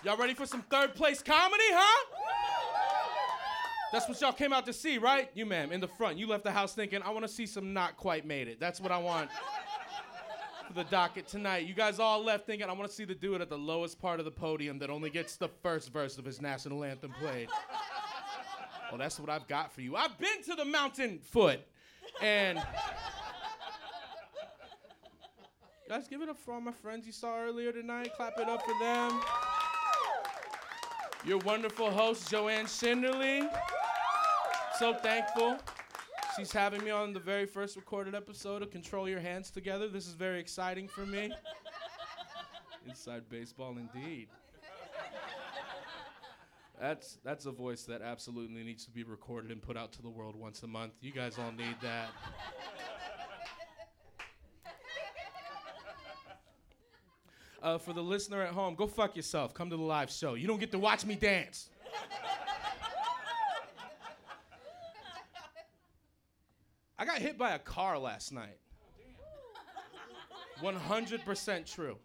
[0.04, 2.06] Y'all ready for some third place comedy, huh?
[3.92, 5.28] That's what y'all came out to see, right?
[5.34, 6.16] You, ma'am, in the front.
[6.16, 8.60] You left the house thinking, I want to see some not quite made it.
[8.60, 9.30] That's what I want
[10.76, 11.66] the docket tonight.
[11.66, 14.20] You guys all left thinking, I want to see the dude at the lowest part
[14.20, 17.48] of the podium that only gets the first verse of his national anthem played.
[18.90, 19.96] Well, that's what I've got for you.
[19.96, 21.60] I've been to the mountain foot,
[22.22, 22.62] and.
[25.88, 28.10] Guys, give it up for all my friends you saw earlier tonight.
[28.16, 29.20] Clap it up for them.
[31.24, 33.48] Your wonderful host, Joanne Schinderly.
[34.78, 35.58] So thankful.
[36.36, 39.88] She's having me on the very first recorded episode of Control Your Hands Together.
[39.88, 41.32] This is very exciting for me.
[42.86, 44.28] Inside baseball, indeed.
[46.78, 50.10] That's that's a voice that absolutely needs to be recorded and put out to the
[50.10, 50.92] world once a month.
[51.00, 52.10] You guys all need that.
[57.62, 59.54] Uh, for the listener at home, go fuck yourself.
[59.54, 60.34] Come to the live show.
[60.34, 61.70] You don't get to watch me dance.
[67.16, 68.58] Got hit by a car last night.
[70.60, 71.96] 100% true.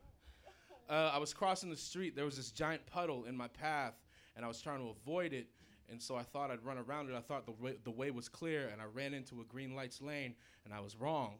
[0.89, 2.15] Uh, I was crossing the street.
[2.15, 3.95] There was this giant puddle in my path,
[4.37, 5.47] and I was trying to avoid it.
[5.89, 7.15] And so I thought I'd run around it.
[7.15, 10.01] I thought the way, the way was clear, and I ran into a green lights
[10.01, 10.33] lane,
[10.63, 11.35] and I was wrong.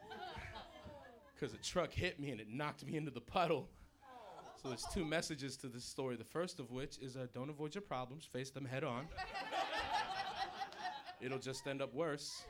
[1.34, 3.68] Because a truck hit me and it knocked me into the puddle.
[4.62, 6.16] So there's two messages to this story.
[6.16, 9.06] The first of which is uh, don't avoid your problems, face them head on.
[11.20, 12.46] It'll just end up worse.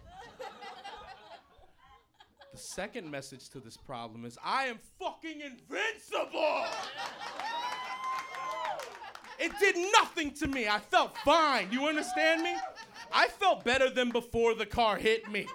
[2.56, 6.64] The second message to this problem is I am fucking invincible.
[9.38, 10.66] It did nothing to me.
[10.66, 11.68] I felt fine.
[11.70, 12.54] You understand me?
[13.12, 15.46] I felt better than before the car hit me.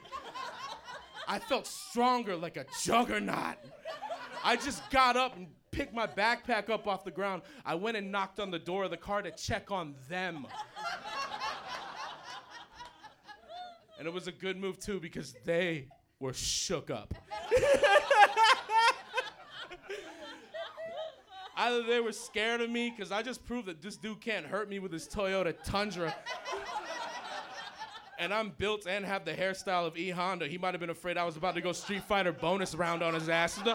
[1.28, 3.56] I felt stronger like a juggernaut.
[4.44, 7.42] I just got up and picked my backpack up off the ground.
[7.66, 10.46] I went and knocked on the door of the car to check on them.
[13.98, 15.88] And it was a good move too because they
[16.22, 17.14] were shook up.
[21.58, 24.70] Either they were scared of me because I just proved that this dude can't hurt
[24.70, 26.16] me with his Toyota Tundra.
[28.18, 30.48] and I'm built and have the hairstyle of E Honda.
[30.48, 33.14] He might have been afraid I was about to go Street Fighter bonus round on
[33.14, 33.60] his ass.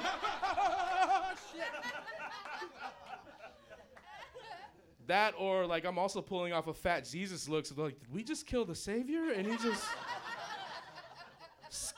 [5.07, 7.67] that or like I'm also pulling off a fat Jesus look.
[7.67, 9.33] So like, did we just kill the savior?
[9.33, 9.85] And he just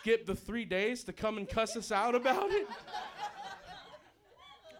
[0.09, 2.67] skipped the three days to come and cuss us out about it.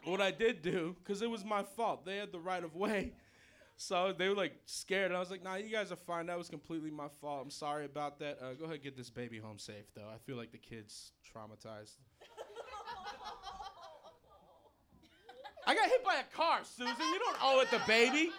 [0.05, 3.13] what I did do, because it was my fault, they had the right of way.
[3.77, 6.27] So they were like scared, and I was like, "Nah, you guys are fine.
[6.27, 7.43] That was completely my fault.
[7.45, 8.39] I'm sorry about that.
[8.43, 10.09] Uh, go ahead, get this baby home safe, though.
[10.13, 11.99] I feel like the kid's traumatized."
[15.67, 16.95] I got hit by a car, Susan.
[16.99, 18.33] You don't owe it the baby.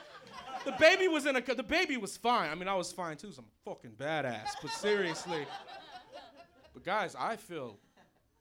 [0.65, 1.41] The baby was in a.
[1.41, 2.49] The baby was fine.
[2.49, 3.31] I mean, I was fine too.
[3.31, 4.55] So I'm a fucking badass.
[4.61, 5.45] But seriously.
[6.73, 7.79] But guys, I feel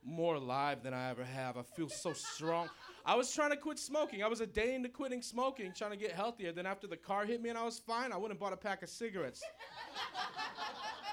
[0.03, 1.57] more alive than I ever have.
[1.57, 2.69] I feel so strong.
[3.05, 4.23] I was trying to quit smoking.
[4.23, 6.51] I was a day into quitting smoking, trying to get healthier.
[6.51, 8.57] Then after the car hit me and I was fine, I went and bought a
[8.57, 9.41] pack of cigarettes.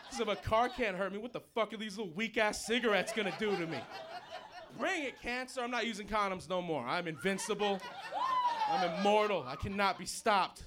[0.04, 2.64] Because if a car can't hurt me, what the fuck are these little weak ass
[2.66, 3.78] cigarettes gonna do to me?
[4.78, 5.62] Bring it, cancer.
[5.62, 6.86] I'm not using condoms no more.
[6.86, 7.80] I'm invincible.
[8.70, 9.44] I'm immortal.
[9.46, 10.64] I cannot be stopped.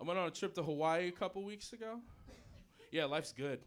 [0.00, 2.00] I went on a trip to Hawaii a couple weeks ago.
[2.90, 3.60] Yeah, life's good.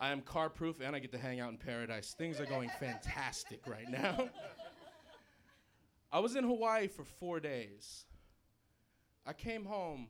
[0.00, 2.14] I am car proof and I get to hang out in paradise.
[2.16, 4.28] Things are going fantastic right now.
[6.12, 8.06] I was in Hawaii for four days.
[9.26, 10.08] I came home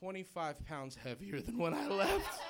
[0.00, 2.40] 25 pounds heavier than when I left.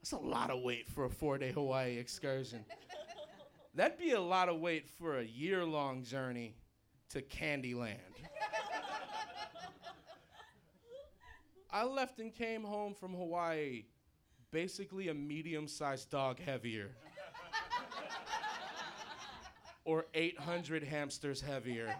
[0.00, 2.64] That's a lot of weight for a four day Hawaii excursion.
[3.74, 6.56] That'd be a lot of weight for a year long journey
[7.10, 7.98] to Candyland.
[11.74, 13.82] I left and came home from Hawaii
[14.52, 16.92] basically a medium sized dog heavier.
[19.84, 21.92] or 800 hamsters heavier.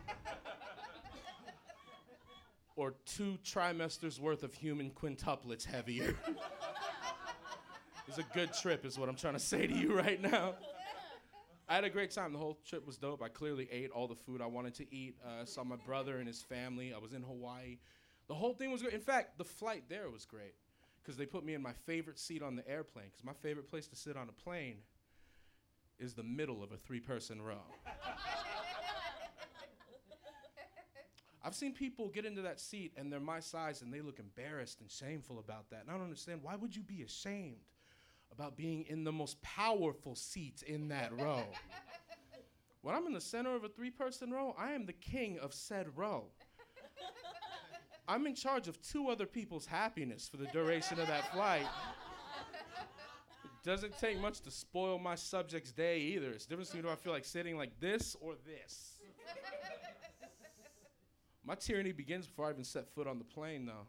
[2.76, 6.14] or two trimesters worth of human quintuplets heavier.
[8.06, 10.54] It's a good trip, is what I'm trying to say to you right now.
[11.68, 12.32] I had a great time.
[12.32, 13.22] The whole trip was dope.
[13.22, 15.16] I clearly ate all the food I wanted to eat.
[15.26, 16.94] Uh, saw my brother and his family.
[16.94, 17.78] I was in Hawaii.
[18.28, 18.94] The whole thing was great.
[18.94, 20.54] In fact, the flight there was great
[21.02, 23.06] because they put me in my favorite seat on the airplane.
[23.10, 24.78] Because my favorite place to sit on a plane
[25.98, 27.62] is the middle of a three person row.
[31.44, 34.80] I've seen people get into that seat and they're my size and they look embarrassed
[34.80, 35.82] and shameful about that.
[35.82, 37.66] And I don't understand why would you be ashamed
[38.32, 41.44] about being in the most powerful seat in that row?
[42.80, 45.52] when I'm in the center of a three person row, I am the king of
[45.52, 46.28] said row.
[48.06, 51.66] I'm in charge of two other people's happiness for the duration of that flight.
[53.44, 56.30] It doesn't take much to spoil my subject's day either.
[56.32, 59.00] It's different to me do I feel like sitting like this or this.
[61.46, 63.86] My tyranny begins before I even set foot on the plane, though.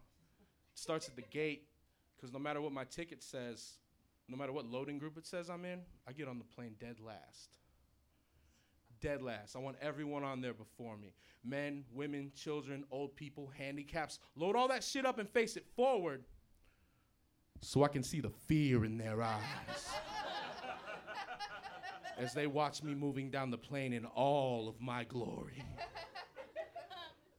[0.72, 1.68] It starts at the gate,
[2.16, 3.78] because no matter what my ticket says,
[4.28, 7.00] no matter what loading group it says I'm in, I get on the plane dead
[7.00, 7.58] last.
[9.00, 9.56] Dead last.
[9.56, 11.12] I want everyone on there before me
[11.44, 14.18] men, women, children, old people, handicaps.
[14.34, 16.24] Load all that shit up and face it forward
[17.60, 19.40] so I can see the fear in their eyes.
[22.18, 25.62] As they watch me moving down the plane in all of my glory.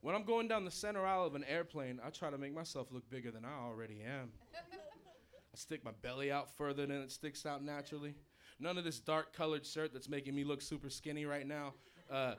[0.02, 2.92] When I'm going down the center aisle of an airplane, I try to make myself
[2.92, 4.32] look bigger than I already am.
[4.56, 8.14] I stick my belly out further than it sticks out naturally.
[8.60, 11.74] None of this dark colored shirt that's making me look super skinny right now.
[12.12, 12.36] Uh,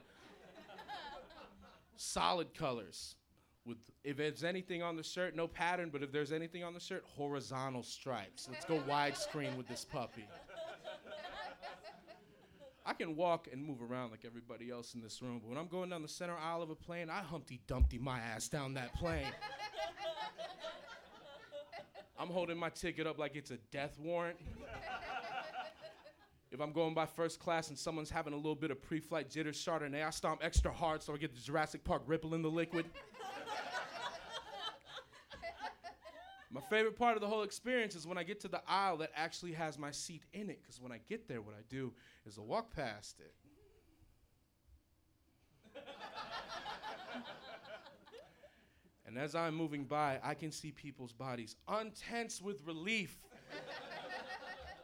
[1.95, 3.15] solid colors.
[3.65, 6.79] With if there's anything on the shirt, no pattern, but if there's anything on the
[6.79, 8.49] shirt, horizontal stripes.
[8.51, 10.25] Let's go widescreen with this puppy.
[12.85, 15.67] I can walk and move around like everybody else in this room, but when I'm
[15.67, 18.95] going down the center aisle of a plane, I Humpty Dumpty my ass down that
[18.95, 19.27] plane.
[22.17, 24.37] I'm holding my ticket up like it's a death warrant.
[26.51, 29.63] If I'm going by first class and someone's having a little bit of pre-flight jitters
[29.63, 32.87] Chardonnay, I stomp extra hard so I get the Jurassic Park ripple in the liquid.
[36.51, 39.11] my favorite part of the whole experience is when I get to the aisle that
[39.15, 41.93] actually has my seat in it, because when I get there, what I do
[42.25, 43.35] is I walk past it.
[49.05, 53.19] and as I'm moving by, I can see people's bodies untense with relief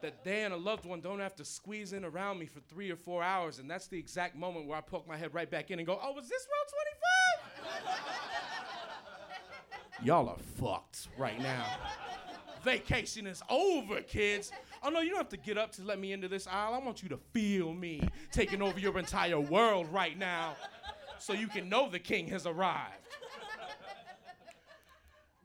[0.02, 2.90] that they and a loved one don't have to squeeze in around me for three
[2.90, 3.58] or four hours.
[3.58, 5.98] And that's the exact moment where I poke my head right back in and go,
[6.02, 7.96] Oh, was this row 25?
[10.04, 11.64] Y'all are fucked right now.
[12.62, 14.52] Vacation is over, kids.
[14.82, 16.74] Oh no, you don't have to get up to let me into this aisle.
[16.74, 18.02] I want you to feel me
[18.32, 20.56] taking over your entire world right now
[21.18, 22.92] so you can know the king has arrived.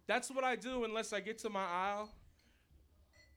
[0.08, 2.10] That's what I do unless I get to my aisle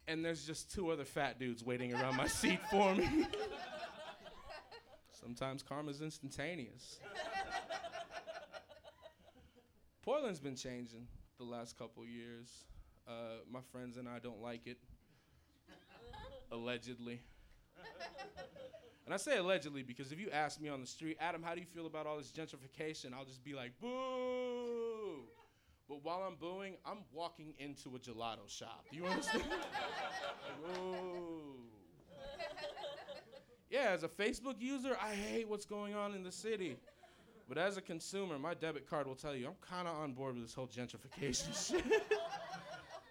[0.07, 3.27] and there's just two other fat dudes waiting around my seat for me.
[5.11, 6.99] Sometimes karma's instantaneous.
[10.03, 11.07] Portland's been changing
[11.39, 12.65] the last couple years.
[13.09, 14.79] Uh, my friends and I don't like it.
[16.53, 17.21] allegedly.
[19.07, 21.61] And I say allegedly because if you ask me on the street, Adam, how do
[21.61, 23.13] you feel about all this gentrification?
[23.13, 25.25] I'll just be like, boo.
[25.89, 28.85] But while I'm booing, I'm walking into a gelato shop.
[28.91, 29.45] Do you understand?
[29.51, 31.57] Like, Ooh.
[33.71, 36.77] Yeah, as a Facebook user, I hate what's going on in the city.
[37.49, 40.35] But as a consumer, my debit card will tell you I'm kind of on board
[40.35, 41.85] with this whole gentrification shit.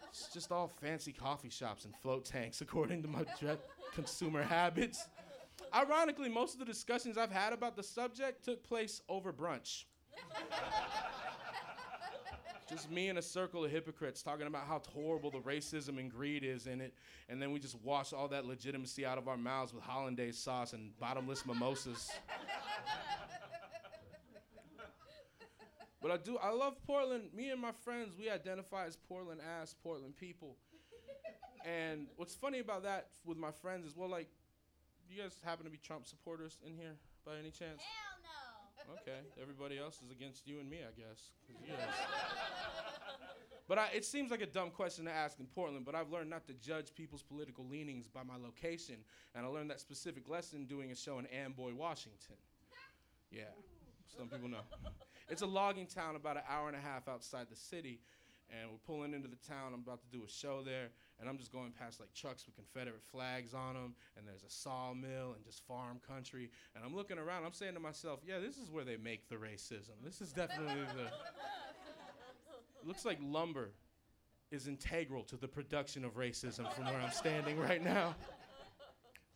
[0.09, 3.57] it's just all fancy coffee shops and float tanks, according to my dre-
[3.93, 5.07] consumer habits.
[5.75, 9.83] Ironically, most of the discussions I've had about the subject took place over brunch.
[12.73, 16.43] Just me and a circle of hypocrites talking about how horrible the racism and greed
[16.43, 16.95] is in it,
[17.29, 20.73] and then we just wash all that legitimacy out of our mouths with hollandaise sauce
[20.73, 22.09] and bottomless mimosas.
[26.01, 27.25] but I do, I love Portland.
[27.31, 30.55] Me and my friends, we identify as Portland ass, Portland people.
[31.63, 34.29] And what's funny about that with my friends is, well, like,
[35.07, 37.81] you guys happen to be Trump supporters in here by any chance?
[37.81, 38.12] Hell.
[38.91, 41.31] Okay, everybody else is against you and me, I guess.
[43.67, 46.29] but I, it seems like a dumb question to ask in Portland, but I've learned
[46.29, 48.95] not to judge people's political leanings by my location.
[49.35, 52.35] And I learned that specific lesson doing a show in Amboy, Washington.
[53.31, 53.43] Yeah,
[54.17, 54.63] some people know.
[55.29, 57.99] It's a logging town about an hour and a half outside the city.
[58.51, 59.71] And we're pulling into the town.
[59.73, 60.89] I'm about to do a show there.
[61.23, 63.95] And I'm just going past like trucks with Confederate flags on them.
[64.17, 66.49] And there's a sawmill and just farm country.
[66.75, 67.45] And I'm looking around.
[67.45, 69.95] I'm saying to myself, yeah, this is where they make the racism.
[70.03, 71.09] This is definitely the.
[72.85, 73.71] looks like lumber
[74.51, 78.15] is integral to the production of racism from where I'm standing right now.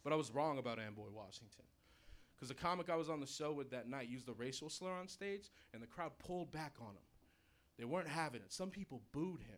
[0.03, 1.63] But I was wrong about Amboy, Washington.
[2.35, 4.91] Because the comic I was on the show with that night used a racial slur
[4.91, 7.03] on stage, and the crowd pulled back on him.
[7.79, 8.51] They weren't having it.
[8.51, 9.57] Some people booed him.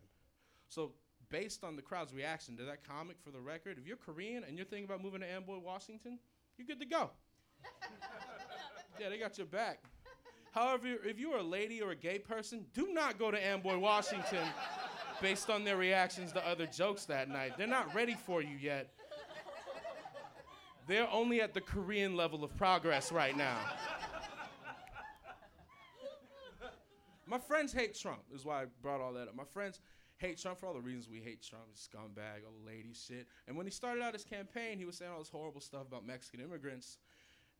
[0.70, 0.94] So,
[1.30, 4.58] based on the crowd's reaction to that comic, for the record, if you're Korean and
[4.58, 6.20] you're thinking about moving to Amboy, Washington,
[6.58, 7.12] you're good to go.
[9.00, 9.80] yeah, they got your back.
[10.52, 13.78] However, if you are a lady or a gay person, do not go to Amboy,
[13.78, 14.48] Washington
[15.22, 17.54] based on their reactions to other jokes that night.
[17.58, 18.90] They're not ready for you yet.
[20.88, 23.58] They're only at the Korean level of progress right now.
[27.28, 29.36] My friends hate Trump, is why I brought all that up.
[29.36, 29.80] My friends
[30.20, 33.28] hate Trump for all the reasons we hate trump scumbag the lady shit.
[33.48, 36.06] And when he started out his campaign, he was saying all this horrible stuff about
[36.06, 36.98] Mexican immigrants.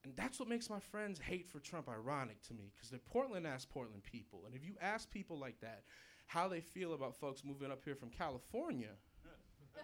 [0.04, 3.46] And that's what makes my friends hate for Trump ironic to me, because they're Portland
[3.48, 4.44] ass Portland people.
[4.46, 5.84] And if you ask people like that
[6.28, 8.92] how they feel about folks moving up here from California,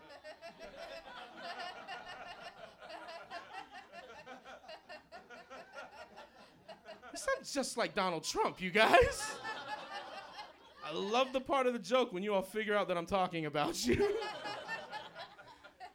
[7.14, 9.38] It's not just like Donald Trump, you guys.
[10.88, 13.48] I love the part of the joke when you all figure out that I'm talking
[13.48, 14.08] about you.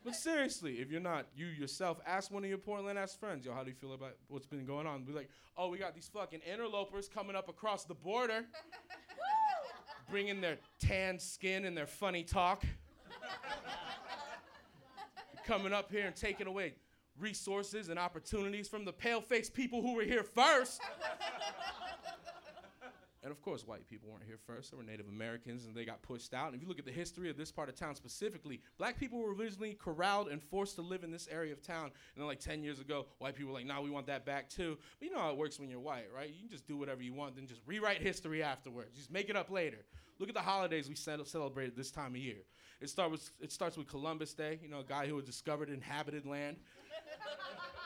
[0.05, 3.53] but seriously, if you're not you yourself, ask one of your Portland ass friends, yo,
[3.55, 5.05] how do you feel about what's been going on?
[5.05, 8.45] Be like, oh, we got these fucking interlopers coming up across the border,
[10.11, 12.65] bringing their tanned skin and their funny talk,
[15.47, 16.75] coming up here and taking away
[17.17, 20.81] resources and opportunities from the pale faced people who were here first.
[23.31, 24.73] And of course, white people weren't here first.
[24.73, 26.47] They were Native Americans and they got pushed out.
[26.47, 29.21] And if you look at the history of this part of town specifically, black people
[29.21, 31.85] were originally corralled and forced to live in this area of town.
[31.85, 34.49] And then, like 10 years ago, white people were like, nah, we want that back
[34.49, 34.77] too.
[34.99, 36.29] But you know how it works when you're white, right?
[36.29, 38.97] You can just do whatever you want, then just rewrite history afterwards.
[38.97, 39.85] Just make it up later.
[40.19, 42.43] Look at the holidays we cel- celebrated this time of year.
[42.81, 46.27] It, start with, it starts with Columbus Day, you know, a guy who discovered inhabited
[46.27, 46.57] land.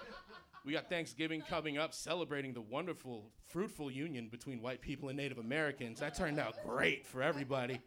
[0.65, 5.37] We got Thanksgiving coming up, celebrating the wonderful, fruitful union between white people and Native
[5.37, 6.01] Americans.
[6.01, 7.81] That turned out great for everybody.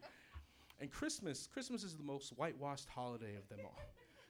[0.80, 3.80] And Christmas, Christmas is the most whitewashed holiday of them all.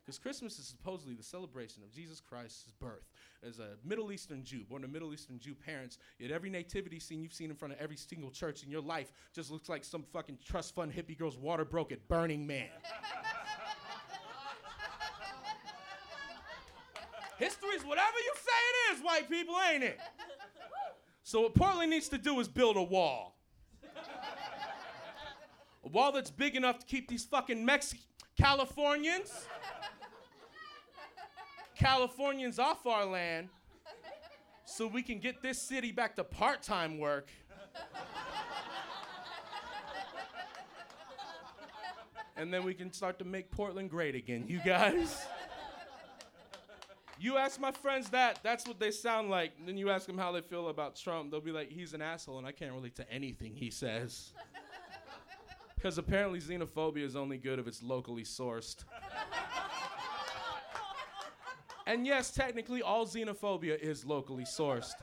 [0.01, 3.05] Because Christmas is supposedly the celebration of Jesus Christ's birth.
[3.47, 7.23] As a Middle Eastern Jew, born to Middle Eastern Jew parents, yet every nativity scene
[7.23, 10.03] you've seen in front of every single church in your life just looks like some
[10.03, 12.71] fucking trust fund hippie girl's water broke at Burning Man.
[17.39, 18.51] History is whatever you say
[18.93, 20.01] it is, white people, ain't it?
[21.23, 23.37] So what Portland needs to do is build a wall.
[25.85, 27.95] A wall that's big enough to keep these fucking Mex
[28.37, 29.47] Californians
[31.77, 33.49] Californians off our land
[34.65, 37.29] so we can get this city back to part-time work.
[42.37, 45.25] and then we can start to make Portland great again, you guys.
[47.21, 49.53] You ask my friends that, that's what they sound like.
[49.59, 52.03] And then you ask them how they feel about Trump, they'll be like, he's an
[52.03, 54.33] asshole, and I can't relate to anything he says.
[55.75, 58.83] Because apparently xenophobia is only good if it's locally sourced.
[61.87, 64.95] And yes, technically, all xenophobia is locally sourced.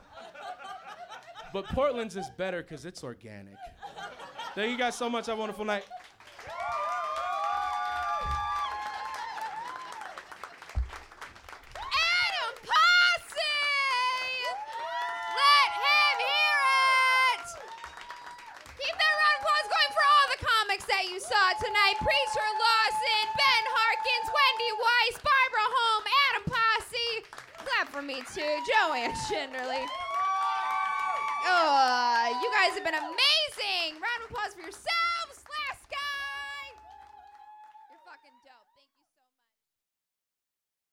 [1.54, 3.56] But Portland's is better because it's organic.
[4.54, 5.28] Thank you guys so much.
[5.28, 5.86] Have a wonderful night.